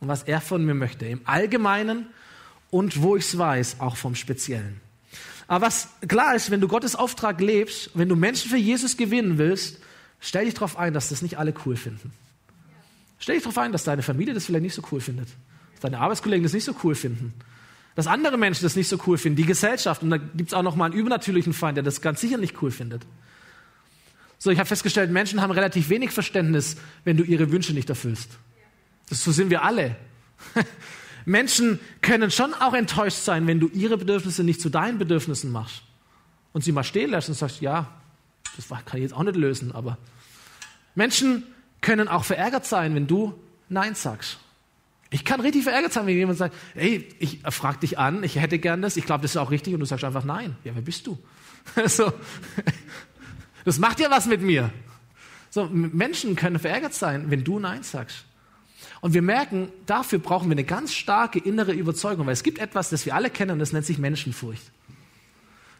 [0.00, 2.06] und was er von mir möchte, im Allgemeinen
[2.70, 4.80] und wo ich es weiß, auch vom Speziellen.
[5.46, 9.38] Aber was klar ist, wenn du Gottes Auftrag lebst, wenn du Menschen für Jesus gewinnen
[9.38, 9.78] willst,
[10.20, 12.12] stell dich darauf ein, dass das nicht alle cool finden.
[13.18, 15.28] Stell dich darauf ein, dass deine Familie das vielleicht nicht so cool findet,
[15.72, 17.34] dass deine Arbeitskollegen das nicht so cool finden,
[17.94, 20.02] dass andere Menschen das nicht so cool finden, die Gesellschaft.
[20.02, 22.60] Und da gibt es auch noch mal einen übernatürlichen Feind, der das ganz sicher nicht
[22.62, 23.06] cool findet.
[24.38, 28.30] So, ich habe festgestellt, Menschen haben relativ wenig Verständnis, wenn du ihre Wünsche nicht erfüllst.
[29.08, 29.96] Das, so sind wir alle.
[31.24, 35.82] Menschen können schon auch enttäuscht sein, wenn du ihre Bedürfnisse nicht zu deinen Bedürfnissen machst
[36.52, 37.90] und sie mal stehen lässt und sagst, ja,
[38.56, 39.96] das kann ich jetzt auch nicht lösen, aber
[40.94, 41.44] Menschen
[41.80, 43.34] können auch verärgert sein, wenn du
[43.68, 44.38] Nein sagst.
[45.14, 48.58] Ich kann richtig verärgert sein, wenn jemand sagt, hey, ich frage dich an, ich hätte
[48.58, 50.56] gern das, ich glaube, das ist auch richtig und du sagst einfach Nein.
[50.64, 51.16] Ja, wer bist du?
[51.86, 52.12] so.
[53.64, 54.72] Das macht ja was mit mir.
[55.50, 58.24] So, Menschen können verärgert sein, wenn du Nein sagst.
[59.02, 62.90] Und wir merken, dafür brauchen wir eine ganz starke innere Überzeugung, weil es gibt etwas,
[62.90, 64.72] das wir alle kennen und das nennt sich Menschenfurcht.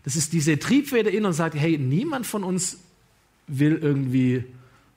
[0.05, 2.79] Das ist diese Triebfeder in uns sagt, hey, niemand von uns
[3.49, 4.45] will irgendwie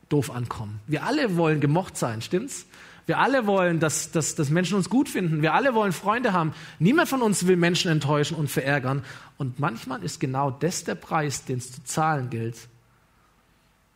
[0.10, 0.80] doof ankommen.
[0.86, 2.68] Wir alle wollen gemocht sein, stimmt's?
[3.08, 5.42] Wir alle wollen, dass, dass, dass Menschen uns gut finden.
[5.42, 6.54] Wir alle wollen Freunde haben.
[6.78, 9.04] Niemand von uns will Menschen enttäuschen und verärgern.
[9.38, 12.68] Und manchmal ist genau das der Preis, den es zu zahlen gilt,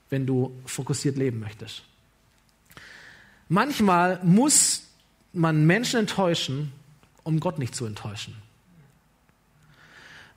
[0.09, 1.83] wenn du fokussiert leben möchtest.
[3.49, 4.87] Manchmal muss
[5.33, 6.71] man Menschen enttäuschen,
[7.23, 8.33] um Gott nicht zu enttäuschen.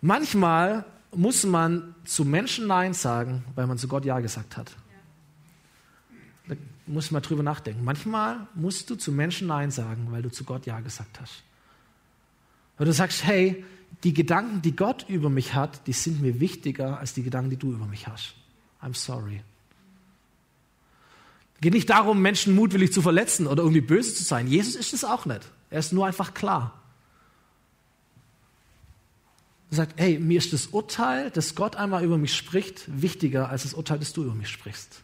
[0.01, 4.73] Manchmal muss man zu Menschen Nein sagen, weil man zu Gott Ja gesagt hat.
[6.87, 7.83] Muss man drüber nachdenken.
[7.83, 11.43] Manchmal musst du zu Menschen Nein sagen, weil du zu Gott Ja gesagt hast.
[12.77, 13.65] Weil du sagst, hey,
[14.03, 17.57] die Gedanken, die Gott über mich hat, die sind mir wichtiger als die Gedanken, die
[17.57, 18.35] du über mich hast.
[18.83, 19.43] I'm sorry.
[21.61, 24.47] Geht nicht darum, Menschen mutwillig zu verletzen oder irgendwie böse zu sein.
[24.49, 25.41] Jesus ist es auch nicht.
[25.71, 26.83] Er ist nur einfach klar.
[29.71, 33.63] Er sagt, hey, mir ist das Urteil, das Gott einmal über mich spricht, wichtiger als
[33.63, 35.03] das Urteil, das du über mich sprichst.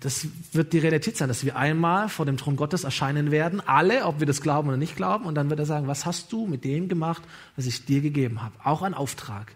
[0.00, 4.04] Das wird die Realität sein, dass wir einmal vor dem Thron Gottes erscheinen werden, alle,
[4.04, 6.46] ob wir das glauben oder nicht glauben, und dann wird er sagen, was hast du
[6.48, 7.22] mit dem gemacht,
[7.54, 8.54] was ich dir gegeben habe?
[8.64, 9.52] Auch ein Auftrag.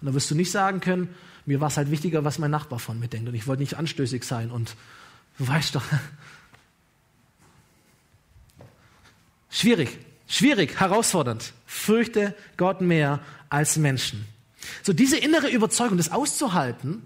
[0.00, 1.14] Und dann wirst du nicht sagen können,
[1.46, 3.28] mir war es halt wichtiger, was mein Nachbar von mir denkt.
[3.28, 4.50] Und ich wollte nicht anstößig sein.
[4.50, 4.74] Und
[5.38, 5.84] du weißt doch.
[9.50, 11.52] Schwierig, schwierig, herausfordernd.
[11.66, 14.26] Fürchte Gott mehr als Menschen.
[14.82, 17.02] So diese innere Überzeugung, das auszuhalten,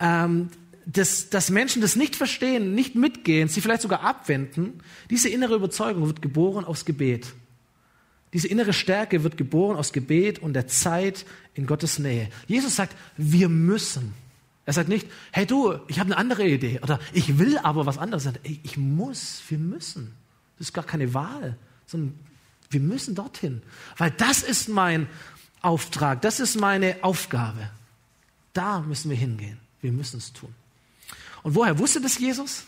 [0.00, 0.50] ähm,
[0.90, 6.06] dass, dass Menschen das nicht verstehen, nicht mitgehen, sie vielleicht sogar abwenden, diese innere Überzeugung
[6.06, 7.34] wird geboren aus Gebet.
[8.32, 12.30] Diese innere Stärke wird geboren aus Gebet und der Zeit in Gottes Nähe.
[12.46, 14.14] Jesus sagt, wir müssen.
[14.64, 17.98] Er sagt nicht, hey du, ich habe eine andere Idee oder ich will aber was
[17.98, 18.24] anderes.
[18.24, 20.14] Er sagt, ich muss, wir müssen.
[20.58, 22.18] Das ist gar keine Wahl, sondern
[22.70, 23.62] wir müssen dorthin,
[23.96, 25.06] weil das ist mein
[25.62, 27.70] Auftrag, das ist meine Aufgabe.
[28.52, 29.58] Da müssen wir hingehen.
[29.80, 30.52] Wir müssen es tun.
[31.48, 32.64] Und woher wusste das Jesus?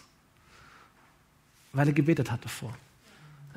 [1.74, 2.74] Weil er gebetet hat davor.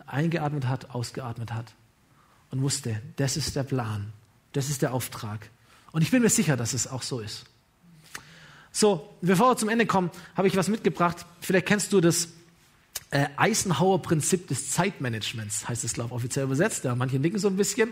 [0.05, 1.73] Eingeatmet hat, ausgeatmet hat
[2.51, 4.11] und wusste, das ist der Plan,
[4.51, 5.49] das ist der Auftrag.
[5.93, 7.45] Und ich bin mir sicher, dass es auch so ist.
[8.73, 11.25] So, bevor wir zum Ende kommen, habe ich was mitgebracht.
[11.39, 12.27] Vielleicht kennst du das
[13.13, 16.83] äh, Eisenhower-Prinzip des Zeitmanagements, heißt es, glaube ich, offiziell übersetzt.
[16.83, 17.89] Ja, manche nicken so ein bisschen.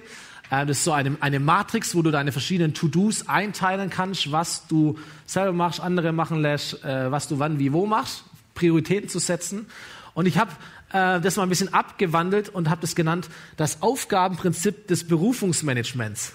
[0.49, 4.65] Äh, das ist so eine, eine Matrix, wo du deine verschiedenen To-Dos einteilen kannst, was
[4.65, 8.23] du selber machst, andere machen lässt, äh, was du wann, wie, wo machst,
[8.55, 9.67] Prioritäten zu setzen.
[10.15, 10.49] Und ich habe
[10.91, 16.33] äh, das mal ein bisschen abgewandelt und habe das genannt das Aufgabenprinzip des Berufungsmanagements.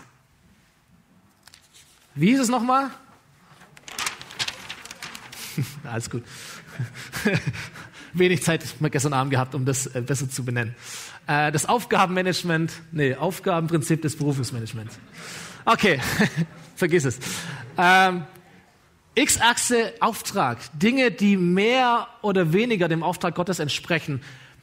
[2.15, 2.91] Wie ist es nochmal?
[5.83, 6.23] Alles gut.
[8.19, 10.75] Wenig Zeit gestern Abend gehabt, um das äh, besser zu benennen.
[11.27, 14.99] Äh, das Aufgabenmanagement, nee, Aufgabenprinzip des Berufungsmanagements.
[15.65, 16.01] Okay,
[16.77, 17.19] vergiss es.
[17.77, 18.25] Ähm,
[19.15, 20.59] X-Achse Auftrag.
[20.75, 24.21] Dinge, die mehr oder weniger dem Auftrag Gottes entsprechen.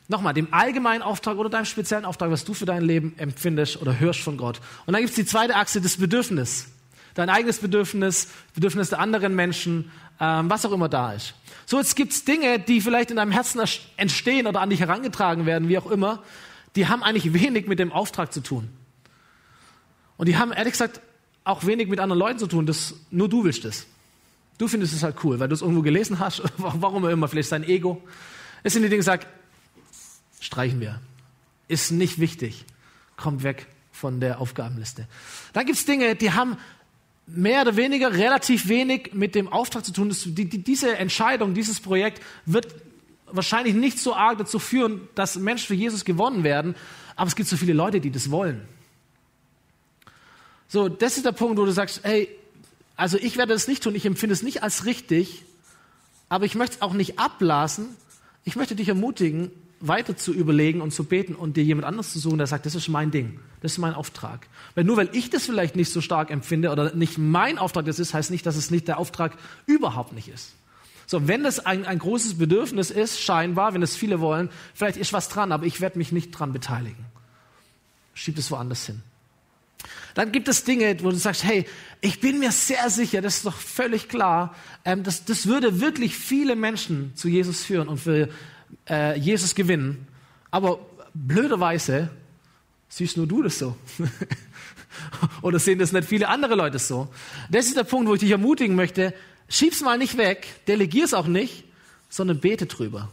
[0.07, 3.99] Nochmal, dem allgemeinen Auftrag oder deinem speziellen Auftrag, was du für dein Leben empfindest oder
[3.99, 4.59] hörst von Gott.
[4.85, 6.67] Und dann gibt es die zweite Achse, das Bedürfnis.
[7.15, 11.33] Dein eigenes Bedürfnis, Bedürfnis der anderen Menschen, ähm, was auch immer da ist.
[11.65, 13.61] So, jetzt gibt es Dinge, die vielleicht in deinem Herzen
[13.97, 16.23] entstehen oder an dich herangetragen werden, wie auch immer,
[16.75, 18.69] die haben eigentlich wenig mit dem Auftrag zu tun.
[20.17, 21.01] Und die haben ehrlich gesagt
[21.43, 23.85] auch wenig mit anderen Leuten zu tun, das, nur du willst es.
[24.57, 27.63] Du findest es halt cool, weil du es irgendwo gelesen hast, warum immer, vielleicht dein
[27.63, 28.01] Ego.
[28.63, 29.25] Es sind die Dinge, die sagen,
[30.43, 30.99] Streichen wir.
[31.69, 32.65] Ist nicht wichtig.
[33.15, 35.07] Kommt weg von der Aufgabenliste.
[35.53, 36.57] Dann gibt es Dinge, die haben
[37.25, 40.15] mehr oder weniger relativ wenig mit dem Auftrag zu tun.
[40.25, 42.67] Die, die, diese Entscheidung, dieses Projekt wird
[43.27, 46.75] wahrscheinlich nicht so arg dazu führen, dass Menschen für Jesus gewonnen werden,
[47.15, 48.61] aber es gibt so viele Leute, die das wollen.
[50.67, 52.29] So, das ist der Punkt, wo du sagst, hey,
[52.95, 55.43] also ich werde das nicht tun, ich empfinde es nicht als richtig,
[56.29, 57.89] aber ich möchte es auch nicht abblasen.
[58.43, 59.51] Ich möchte dich ermutigen,
[59.85, 62.73] weiter zu überlegen und zu beten und dir jemand anderes zu suchen, der sagt, das
[62.73, 64.47] ist mein Ding, das ist mein Auftrag.
[64.75, 67.99] Weil nur weil ich das vielleicht nicht so stark empfinde oder nicht mein Auftrag das
[67.99, 69.33] ist, heißt nicht, dass es nicht der Auftrag
[69.65, 70.53] überhaupt nicht ist.
[71.05, 75.11] So, wenn das ein, ein großes Bedürfnis ist, scheinbar, wenn es viele wollen, vielleicht ist
[75.11, 77.05] was dran, aber ich werde mich nicht dran beteiligen.
[78.13, 79.01] Schieb es woanders hin.
[80.13, 81.65] Dann gibt es Dinge, wo du sagst, hey,
[81.99, 84.55] ich bin mir sehr sicher, das ist doch völlig klar,
[84.85, 88.29] ähm, das, das würde wirklich viele Menschen zu Jesus führen und für
[88.89, 90.07] äh, Jesus gewinnen.
[90.51, 90.79] Aber
[91.13, 92.09] blöderweise
[92.89, 93.75] siehst nur du das so.
[95.41, 97.07] Oder sehen das nicht viele andere Leute so.
[97.49, 99.13] Das ist der Punkt, wo ich dich ermutigen möchte,
[99.49, 101.65] schieb's mal nicht weg, delegier's auch nicht,
[102.09, 103.09] sondern bete drüber.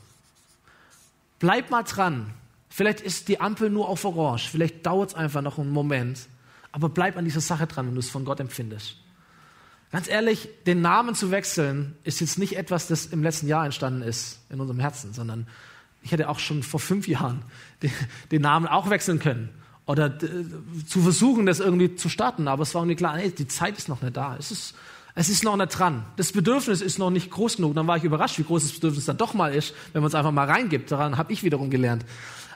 [1.39, 2.35] Bleib mal dran.
[2.69, 6.29] Vielleicht ist die Ampel nur auf Orange, vielleicht dauert es einfach noch einen Moment.
[6.73, 8.97] Aber bleib an dieser Sache dran, wenn du es von Gott empfindest.
[9.93, 14.03] Ganz ehrlich, den Namen zu wechseln, ist jetzt nicht etwas, das im letzten Jahr entstanden
[14.03, 15.49] ist in unserem Herzen, sondern
[16.03, 17.43] ich hätte auch schon vor fünf Jahren
[17.83, 17.93] den,
[18.31, 19.51] den Namen auch wechseln können
[19.87, 22.47] oder äh, zu versuchen, das irgendwie zu starten.
[22.47, 24.37] Aber es war irgendwie klar, nee, die Zeit ist noch nicht da.
[24.39, 24.75] Es ist,
[25.17, 26.05] es ist noch nicht dran.
[26.17, 27.75] Das Bedürfnis ist noch nicht groß genug.
[27.75, 30.15] Dann war ich überrascht, wie groß das Bedürfnis dann doch mal ist, wenn man es
[30.15, 30.93] einfach mal reingibt.
[30.93, 32.05] Daran habe ich wiederum gelernt.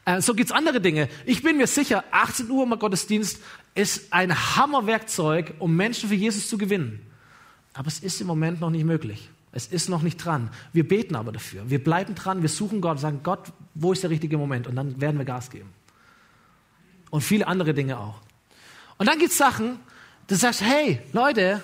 [0.05, 1.09] Äh, so gibt's andere Dinge.
[1.27, 3.41] Ich bin mir sicher, 18 Uhr im Gottesdienst
[3.75, 7.01] ist ein Hammerwerkzeug, um Menschen für Jesus zu gewinnen.
[7.75, 9.29] Aber es ist im Moment noch nicht möglich.
[9.53, 10.51] Es ist noch nicht dran.
[10.73, 11.69] Wir beten aber dafür.
[11.69, 14.67] Wir bleiben dran, wir suchen Gott, sagen, Gott, wo ist der richtige Moment?
[14.67, 15.69] Und dann werden wir Gas geben.
[17.11, 18.21] Und viele andere Dinge auch.
[18.99, 19.79] Und dann gibt's Sachen,
[20.27, 21.63] du sagst, hey, Leute,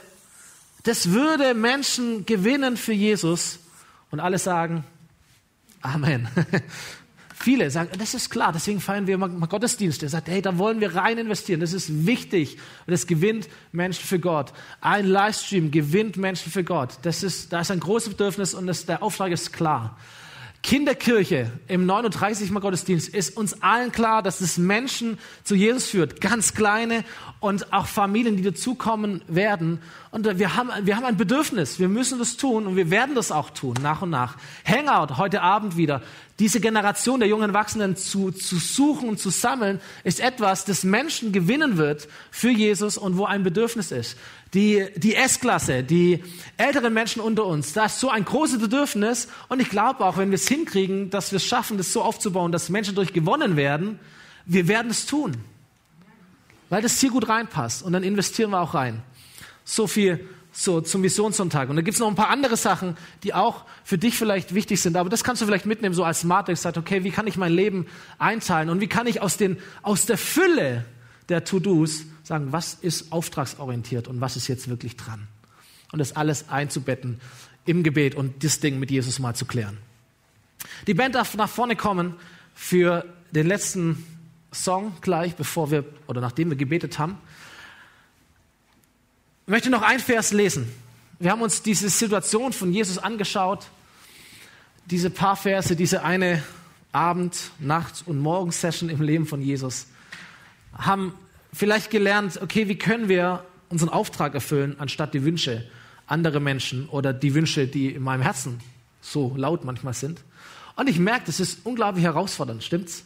[0.84, 3.58] das würde Menschen gewinnen für Jesus.
[4.11, 4.84] Und alle sagen,
[5.82, 6.28] Amen.
[7.43, 10.05] Viele sagen, das ist klar, deswegen feiern wir mal Gottesdienste.
[10.05, 14.05] Er sagt, hey, da wollen wir rein investieren, das ist wichtig und es gewinnt Menschen
[14.05, 14.53] für Gott.
[14.82, 16.99] Ein Livestream gewinnt Menschen für Gott.
[17.01, 19.97] Das ist, da ist ein großes Bedürfnis und das, der Auftrag ist klar.
[20.62, 26.20] Kinderkirche im 39 Mal Gottesdienst ist uns allen klar, dass es Menschen zu Jesus führt.
[26.20, 27.02] Ganz kleine
[27.40, 29.80] und auch Familien, die dazukommen werden.
[30.11, 31.78] Und wir haben, wir haben ein Bedürfnis.
[31.78, 34.36] Wir müssen das tun und wir werden das auch tun, nach und nach.
[34.66, 36.02] Hangout heute Abend wieder
[36.40, 41.32] diese Generation der jungen Erwachsenen zu, zu suchen und zu sammeln, ist etwas, das Menschen
[41.32, 44.16] gewinnen wird für Jesus und wo ein Bedürfnis ist.
[44.53, 46.24] Die, die S-Klasse, die
[46.57, 50.30] älteren Menschen unter uns, da ist so ein großes Bedürfnis und ich glaube auch, wenn
[50.30, 54.01] wir es hinkriegen, dass wir es schaffen, das so aufzubauen, dass Menschen durch gewonnen werden,
[54.46, 55.36] wir werden es tun.
[56.68, 59.03] Weil das hier gut reinpasst und dann investieren wir auch rein.
[59.64, 61.68] So viel so zum Missionssonntag.
[61.68, 64.80] Und da gibt es noch ein paar andere Sachen, die auch für dich vielleicht wichtig
[64.80, 64.96] sind.
[64.96, 67.53] Aber das kannst du vielleicht mitnehmen, so als Matrix, sagt, okay, wie kann ich mein
[67.53, 67.86] Leben
[68.18, 70.84] einteilen und wie kann ich aus, den, aus der Fülle
[71.31, 75.26] der To-Dos sagen, was ist auftragsorientiert und was ist jetzt wirklich dran.
[75.93, 77.20] Und das alles einzubetten
[77.64, 79.78] im Gebet und das Ding mit Jesus mal zu klären.
[80.87, 82.14] Die Band darf nach vorne kommen
[82.55, 84.05] für den letzten
[84.53, 87.18] Song gleich, bevor wir oder nachdem wir gebetet haben.
[89.47, 90.70] Ich möchte noch ein Vers lesen.
[91.18, 93.66] Wir haben uns diese Situation von Jesus angeschaut,
[94.87, 96.43] diese paar Verse, diese eine
[96.93, 99.87] Abend-, Nacht- und Morgensession im Leben von Jesus,
[100.81, 101.14] haben
[101.53, 105.68] vielleicht gelernt, okay, wie können wir unseren Auftrag erfüllen, anstatt die Wünsche
[106.07, 108.61] anderer Menschen oder die Wünsche, die in meinem Herzen
[109.01, 110.22] so laut manchmal sind.
[110.76, 113.05] Und ich merke, das ist unglaublich herausfordernd, stimmt's?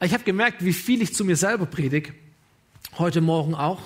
[0.00, 2.12] Ich habe gemerkt, wie viel ich zu mir selber predige,
[2.98, 3.80] heute Morgen auch,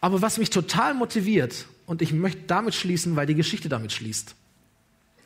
[0.00, 4.36] aber was mich total motiviert, und ich möchte damit schließen, weil die Geschichte damit schließt,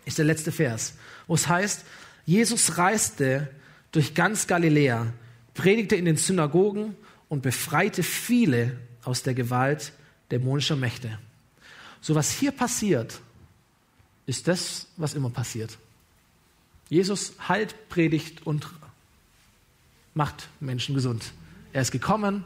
[0.06, 0.94] ist der letzte Vers,
[1.26, 1.84] wo es heißt,
[2.24, 3.50] Jesus reiste
[3.92, 5.12] durch ganz Galiläa,
[5.52, 6.96] predigte in den Synagogen
[7.34, 9.92] und befreite viele aus der Gewalt
[10.30, 11.18] dämonischer Mächte.
[12.00, 13.18] So was hier passiert,
[14.24, 15.76] ist das, was immer passiert.
[16.88, 18.68] Jesus heilt, predigt und
[20.14, 21.32] macht Menschen gesund.
[21.72, 22.44] Er ist gekommen,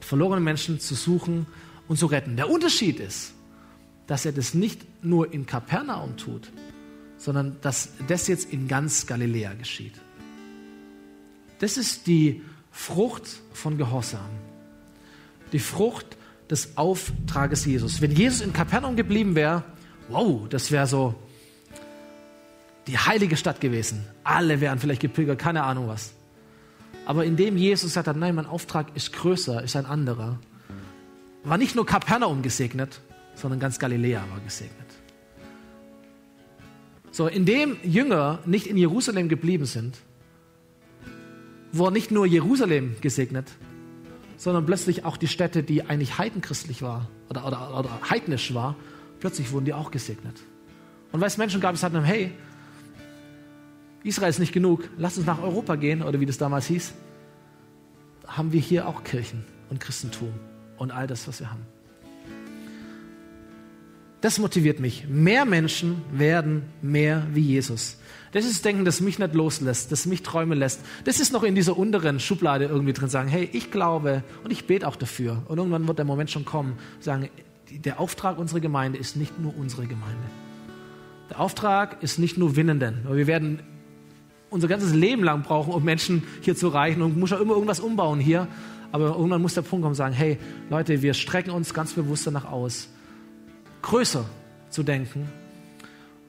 [0.00, 1.46] verlorene Menschen zu suchen
[1.88, 2.36] und zu retten.
[2.36, 3.32] Der Unterschied ist,
[4.06, 6.52] dass er das nicht nur in Kapernaum tut,
[7.16, 9.94] sondern dass das jetzt in ganz Galiläa geschieht.
[11.58, 12.42] Das ist die
[12.76, 14.28] Frucht von Gehorsam.
[15.52, 16.18] Die Frucht
[16.50, 18.02] des Auftrages Jesus.
[18.02, 19.64] Wenn Jesus in Kapernaum geblieben wäre,
[20.08, 21.14] wow, das wäre so
[22.86, 24.04] die heilige Stadt gewesen.
[24.22, 26.12] Alle wären vielleicht gepilgert, keine Ahnung was.
[27.06, 30.38] Aber indem Jesus gesagt hat, nein, mein Auftrag ist größer, ist ein anderer,
[31.44, 33.00] war nicht nur Kapernaum gesegnet,
[33.34, 34.86] sondern ganz Galiläa war gesegnet.
[37.10, 39.96] So, indem Jünger nicht in Jerusalem geblieben sind,
[41.78, 43.50] wurde nicht nur Jerusalem gesegnet,
[44.36, 48.76] sondern plötzlich auch die Städte, die eigentlich heidenchristlich war oder, oder, oder heidnisch war,
[49.20, 50.36] plötzlich wurden die auch gesegnet.
[51.12, 52.32] Und weil es Menschen gab, die sagten, hey,
[54.04, 56.92] Israel ist nicht genug, lass uns nach Europa gehen, oder wie das damals hieß,
[58.26, 60.32] haben wir hier auch Kirchen und Christentum
[60.76, 61.66] und all das, was wir haben.
[64.26, 65.06] Das motiviert mich.
[65.08, 67.96] Mehr Menschen werden mehr wie Jesus.
[68.32, 70.80] Das ist das Denken, das mich nicht loslässt, das mich träumen lässt.
[71.04, 74.66] Das ist noch in dieser unteren Schublade irgendwie drin, sagen, hey, ich glaube und ich
[74.66, 75.44] bete auch dafür.
[75.46, 77.28] Und irgendwann wird der Moment schon kommen, sagen,
[77.70, 80.24] der Auftrag unserer Gemeinde ist nicht nur unsere Gemeinde.
[81.30, 83.06] Der Auftrag ist nicht nur Winnenden.
[83.08, 83.60] Wir werden
[84.50, 87.78] unser ganzes Leben lang brauchen, um Menschen hier zu erreichen und muss ja immer irgendwas
[87.78, 88.48] umbauen hier.
[88.90, 90.36] Aber irgendwann muss der Punkt kommen sagen, hey
[90.68, 92.88] Leute, wir strecken uns ganz bewusst danach aus,
[93.86, 94.24] größer
[94.68, 95.28] zu denken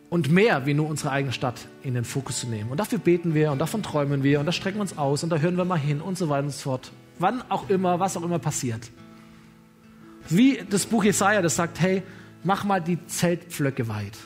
[0.09, 2.69] und mehr wie nur unsere eigene Stadt in den Fokus zu nehmen.
[2.69, 5.31] Und dafür beten wir und davon träumen wir und da strecken wir uns aus und
[5.31, 6.91] da hören wir mal hin und so weiter und so fort.
[7.17, 8.91] Wann auch immer, was auch immer passiert.
[10.29, 12.03] Wie das Buch Jesaja, das sagt, hey,
[12.43, 14.17] mach mal die Zeltpflöcke weit.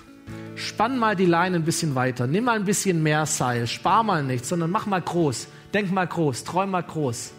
[0.56, 2.28] Spann mal die Leine ein bisschen weiter.
[2.28, 3.66] Nimm mal ein bisschen mehr Seil.
[3.66, 5.48] Spar mal nichts, sondern mach mal groß.
[5.74, 6.44] Denk mal groß.
[6.44, 7.32] Träum mal groß.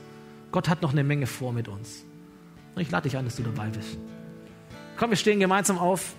[0.52, 2.04] Gott hat noch eine Menge vor mit uns.
[2.74, 3.98] Und ich lade dich ein, dass du dabei bist.
[4.96, 6.14] Komm, wir stehen gemeinsam auf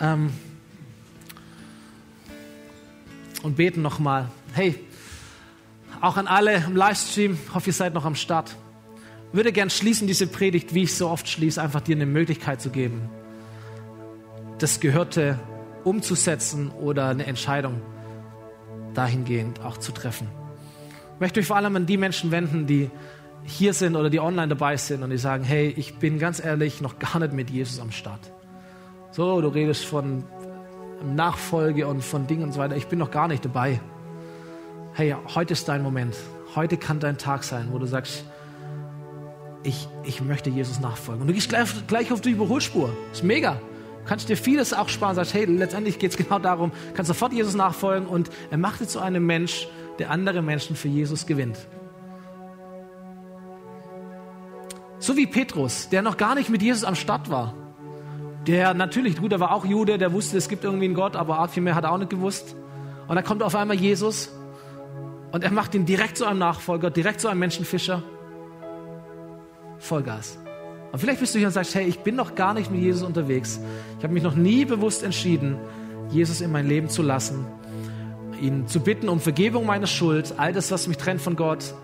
[0.00, 0.32] ähm,
[3.42, 4.28] und beten nochmal.
[4.54, 4.78] Hey,
[6.00, 8.56] auch an alle im Livestream, hoffe, ihr seid noch am Start.
[9.32, 12.70] Würde gern schließen diese Predigt, wie ich so oft schließe, einfach dir eine Möglichkeit zu
[12.70, 13.08] geben,
[14.58, 15.38] das Gehörte
[15.84, 17.80] umzusetzen oder eine Entscheidung
[18.94, 20.28] dahingehend auch zu treffen.
[21.14, 22.90] Ich möchte mich vor allem an die Menschen wenden, die
[23.44, 26.80] hier sind oder die online dabei sind und die sagen, hey, ich bin ganz ehrlich
[26.80, 28.32] noch gar nicht mit Jesus am Start.
[29.10, 30.24] So, du redest von
[31.04, 32.76] Nachfolge und von Dingen und so weiter.
[32.76, 33.80] Ich bin noch gar nicht dabei.
[34.94, 36.16] Hey, heute ist dein Moment.
[36.54, 38.24] Heute kann dein Tag sein, wo du sagst,
[39.64, 41.22] ich, ich möchte Jesus nachfolgen.
[41.22, 42.94] Und du gehst gleich, gleich auf die Überholspur.
[43.12, 43.54] Ist mega.
[43.54, 45.14] Du kannst dir vieles auch sparen.
[45.14, 48.88] Sagst, hey, letztendlich geht es genau darum, kannst sofort Jesus nachfolgen und er macht dich
[48.88, 49.68] zu einem Mensch,
[49.98, 51.58] der andere Menschen für Jesus gewinnt.
[55.02, 57.54] So wie Petrus, der noch gar nicht mit Jesus am Start war.
[58.46, 61.40] Der natürlich, gut, er war auch Jude, der wusste, es gibt irgendwie einen Gott, aber
[61.40, 62.54] arg viel mehr hat er auch nicht gewusst.
[63.08, 64.30] Und dann kommt auf einmal Jesus
[65.32, 68.04] und er macht ihn direkt zu einem Nachfolger, direkt zu einem Menschenfischer.
[69.78, 70.38] Vollgas.
[70.92, 73.02] Und vielleicht bist du hier und sagst, hey, ich bin noch gar nicht mit Jesus
[73.02, 73.58] unterwegs.
[73.98, 75.58] Ich habe mich noch nie bewusst entschieden,
[76.10, 77.44] Jesus in mein Leben zu lassen,
[78.40, 81.74] ihn zu bitten um Vergebung meiner Schuld, all das, was mich trennt von Gott,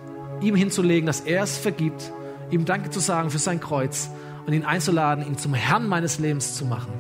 [0.41, 2.13] ihm hinzulegen, dass er es vergibt
[2.51, 4.11] ihm Danke zu sagen für sein Kreuz
[4.47, 6.93] und ihn einzuladen, ihn zum Herrn meines Lebens zu machen.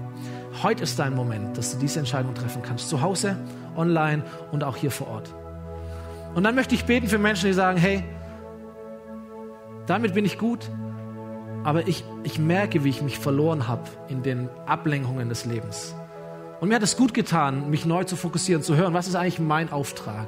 [0.63, 2.89] Heute ist dein Moment, dass du diese Entscheidung treffen kannst.
[2.89, 3.37] Zu Hause,
[3.77, 5.35] online und auch hier vor Ort.
[6.35, 8.05] Und dann möchte ich beten für Menschen, die sagen, hey,
[9.87, 10.69] damit bin ich gut,
[11.65, 15.95] aber ich, ich merke, wie ich mich verloren habe in den Ablenkungen des Lebens.
[16.61, 19.39] Und mir hat es gut getan, mich neu zu fokussieren, zu hören, was ist eigentlich
[19.39, 20.27] mein Auftrag?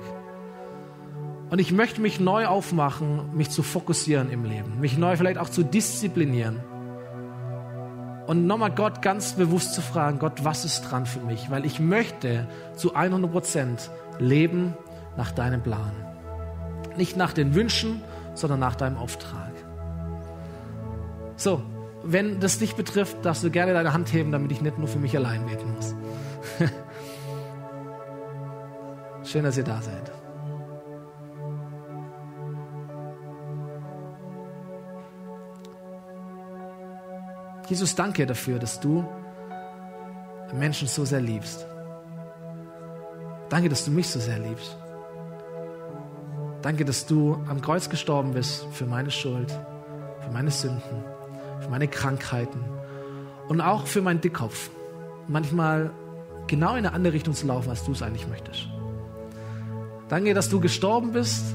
[1.50, 5.48] Und ich möchte mich neu aufmachen, mich zu fokussieren im Leben, mich neu vielleicht auch
[5.48, 6.60] zu disziplinieren.
[8.28, 11.50] Und nochmal Gott ganz bewusst zu fragen, Gott, was ist dran für mich?
[11.50, 12.46] Weil ich möchte
[12.76, 13.90] zu 100 Prozent
[14.20, 14.74] leben
[15.16, 15.90] nach deinem Plan.
[16.96, 18.00] Nicht nach den Wünschen,
[18.34, 19.50] sondern nach deinem Auftrag.
[21.34, 21.62] So,
[22.04, 25.00] wenn das dich betrifft, darfst du gerne deine Hand heben, damit ich nicht nur für
[25.00, 25.94] mich allein beten muss.
[29.24, 30.19] Schön, dass ihr da seid.
[37.70, 39.04] Jesus, danke dafür, dass du
[40.52, 41.64] Menschen so sehr liebst.
[43.48, 44.76] Danke, dass du mich so sehr liebst.
[46.62, 49.56] Danke, dass du am Kreuz gestorben bist für meine Schuld,
[50.18, 51.04] für meine Sünden,
[51.60, 52.58] für meine Krankheiten
[53.46, 54.70] und auch für meinen Dickkopf.
[55.28, 55.92] Manchmal
[56.48, 58.66] genau in eine andere Richtung zu laufen, als du es eigentlich möchtest.
[60.08, 61.54] Danke, dass du gestorben bist.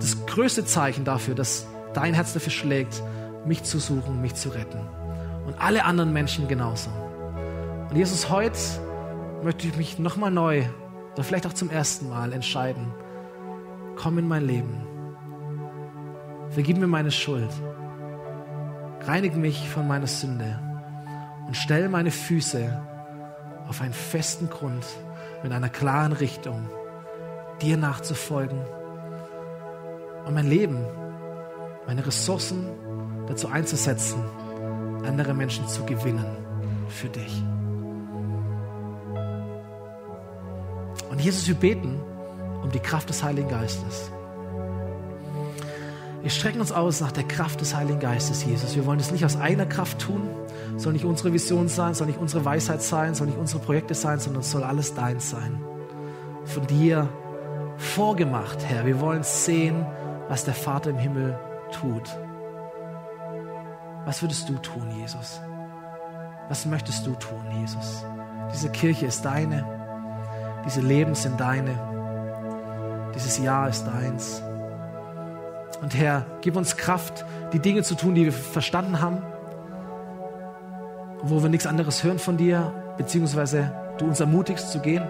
[0.00, 3.02] Das größte Zeichen dafür, dass dein Herz dafür schlägt,
[3.44, 5.03] mich zu suchen, mich zu retten
[5.54, 6.90] und alle anderen Menschen genauso.
[7.90, 8.58] Und Jesus, heute
[9.42, 10.64] möchte ich mich nochmal neu
[11.12, 12.92] oder vielleicht auch zum ersten Mal entscheiden.
[13.96, 14.86] Komm in mein Leben.
[16.50, 17.50] Vergib mir meine Schuld.
[19.02, 20.58] Reinig mich von meiner Sünde
[21.46, 22.82] und stell meine Füße
[23.68, 24.84] auf einen festen Grund
[25.42, 26.68] mit einer klaren Richtung,
[27.60, 28.60] dir nachzufolgen,
[30.24, 30.82] und mein Leben,
[31.86, 32.66] meine Ressourcen
[33.26, 34.24] dazu einzusetzen,
[35.04, 36.26] andere Menschen zu gewinnen
[36.88, 37.42] für dich.
[41.10, 42.00] Und Jesus, wir beten
[42.62, 44.10] um die Kraft des Heiligen Geistes.
[46.22, 48.74] Wir strecken uns aus nach der Kraft des Heiligen Geistes, Jesus.
[48.74, 50.22] Wir wollen es nicht aus eigener Kraft tun,
[50.78, 54.20] soll nicht unsere Vision sein, soll nicht unsere Weisheit sein, soll nicht unsere Projekte sein,
[54.20, 55.62] sondern es soll alles dein sein.
[56.46, 57.10] Von dir
[57.76, 58.86] vorgemacht, Herr.
[58.86, 59.84] Wir wollen sehen,
[60.28, 61.38] was der Vater im Himmel
[61.72, 62.08] tut.
[64.04, 65.40] Was würdest du tun, Jesus?
[66.48, 68.04] Was möchtest du tun, Jesus?
[68.52, 69.64] Diese Kirche ist deine,
[70.66, 71.72] diese Leben sind deine,
[73.14, 74.42] dieses Jahr ist deins.
[75.80, 79.22] Und Herr, gib uns Kraft, die Dinge zu tun, die wir verstanden haben,
[81.22, 85.04] wo wir nichts anderes hören von dir, beziehungsweise du uns ermutigst zu gehen.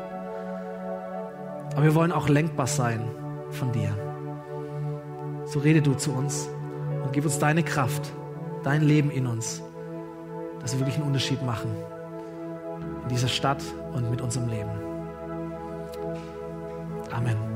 [1.72, 3.00] Aber wir wollen auch lenkbar sein
[3.50, 3.90] von dir.
[5.46, 6.48] So rede du zu uns
[7.02, 8.12] und gib uns deine Kraft,
[8.64, 9.62] dein Leben in uns,
[10.60, 11.70] dass wir wirklich einen Unterschied machen
[13.02, 13.62] in dieser Stadt
[13.92, 14.70] und mit unserem Leben.
[17.12, 17.53] Amen.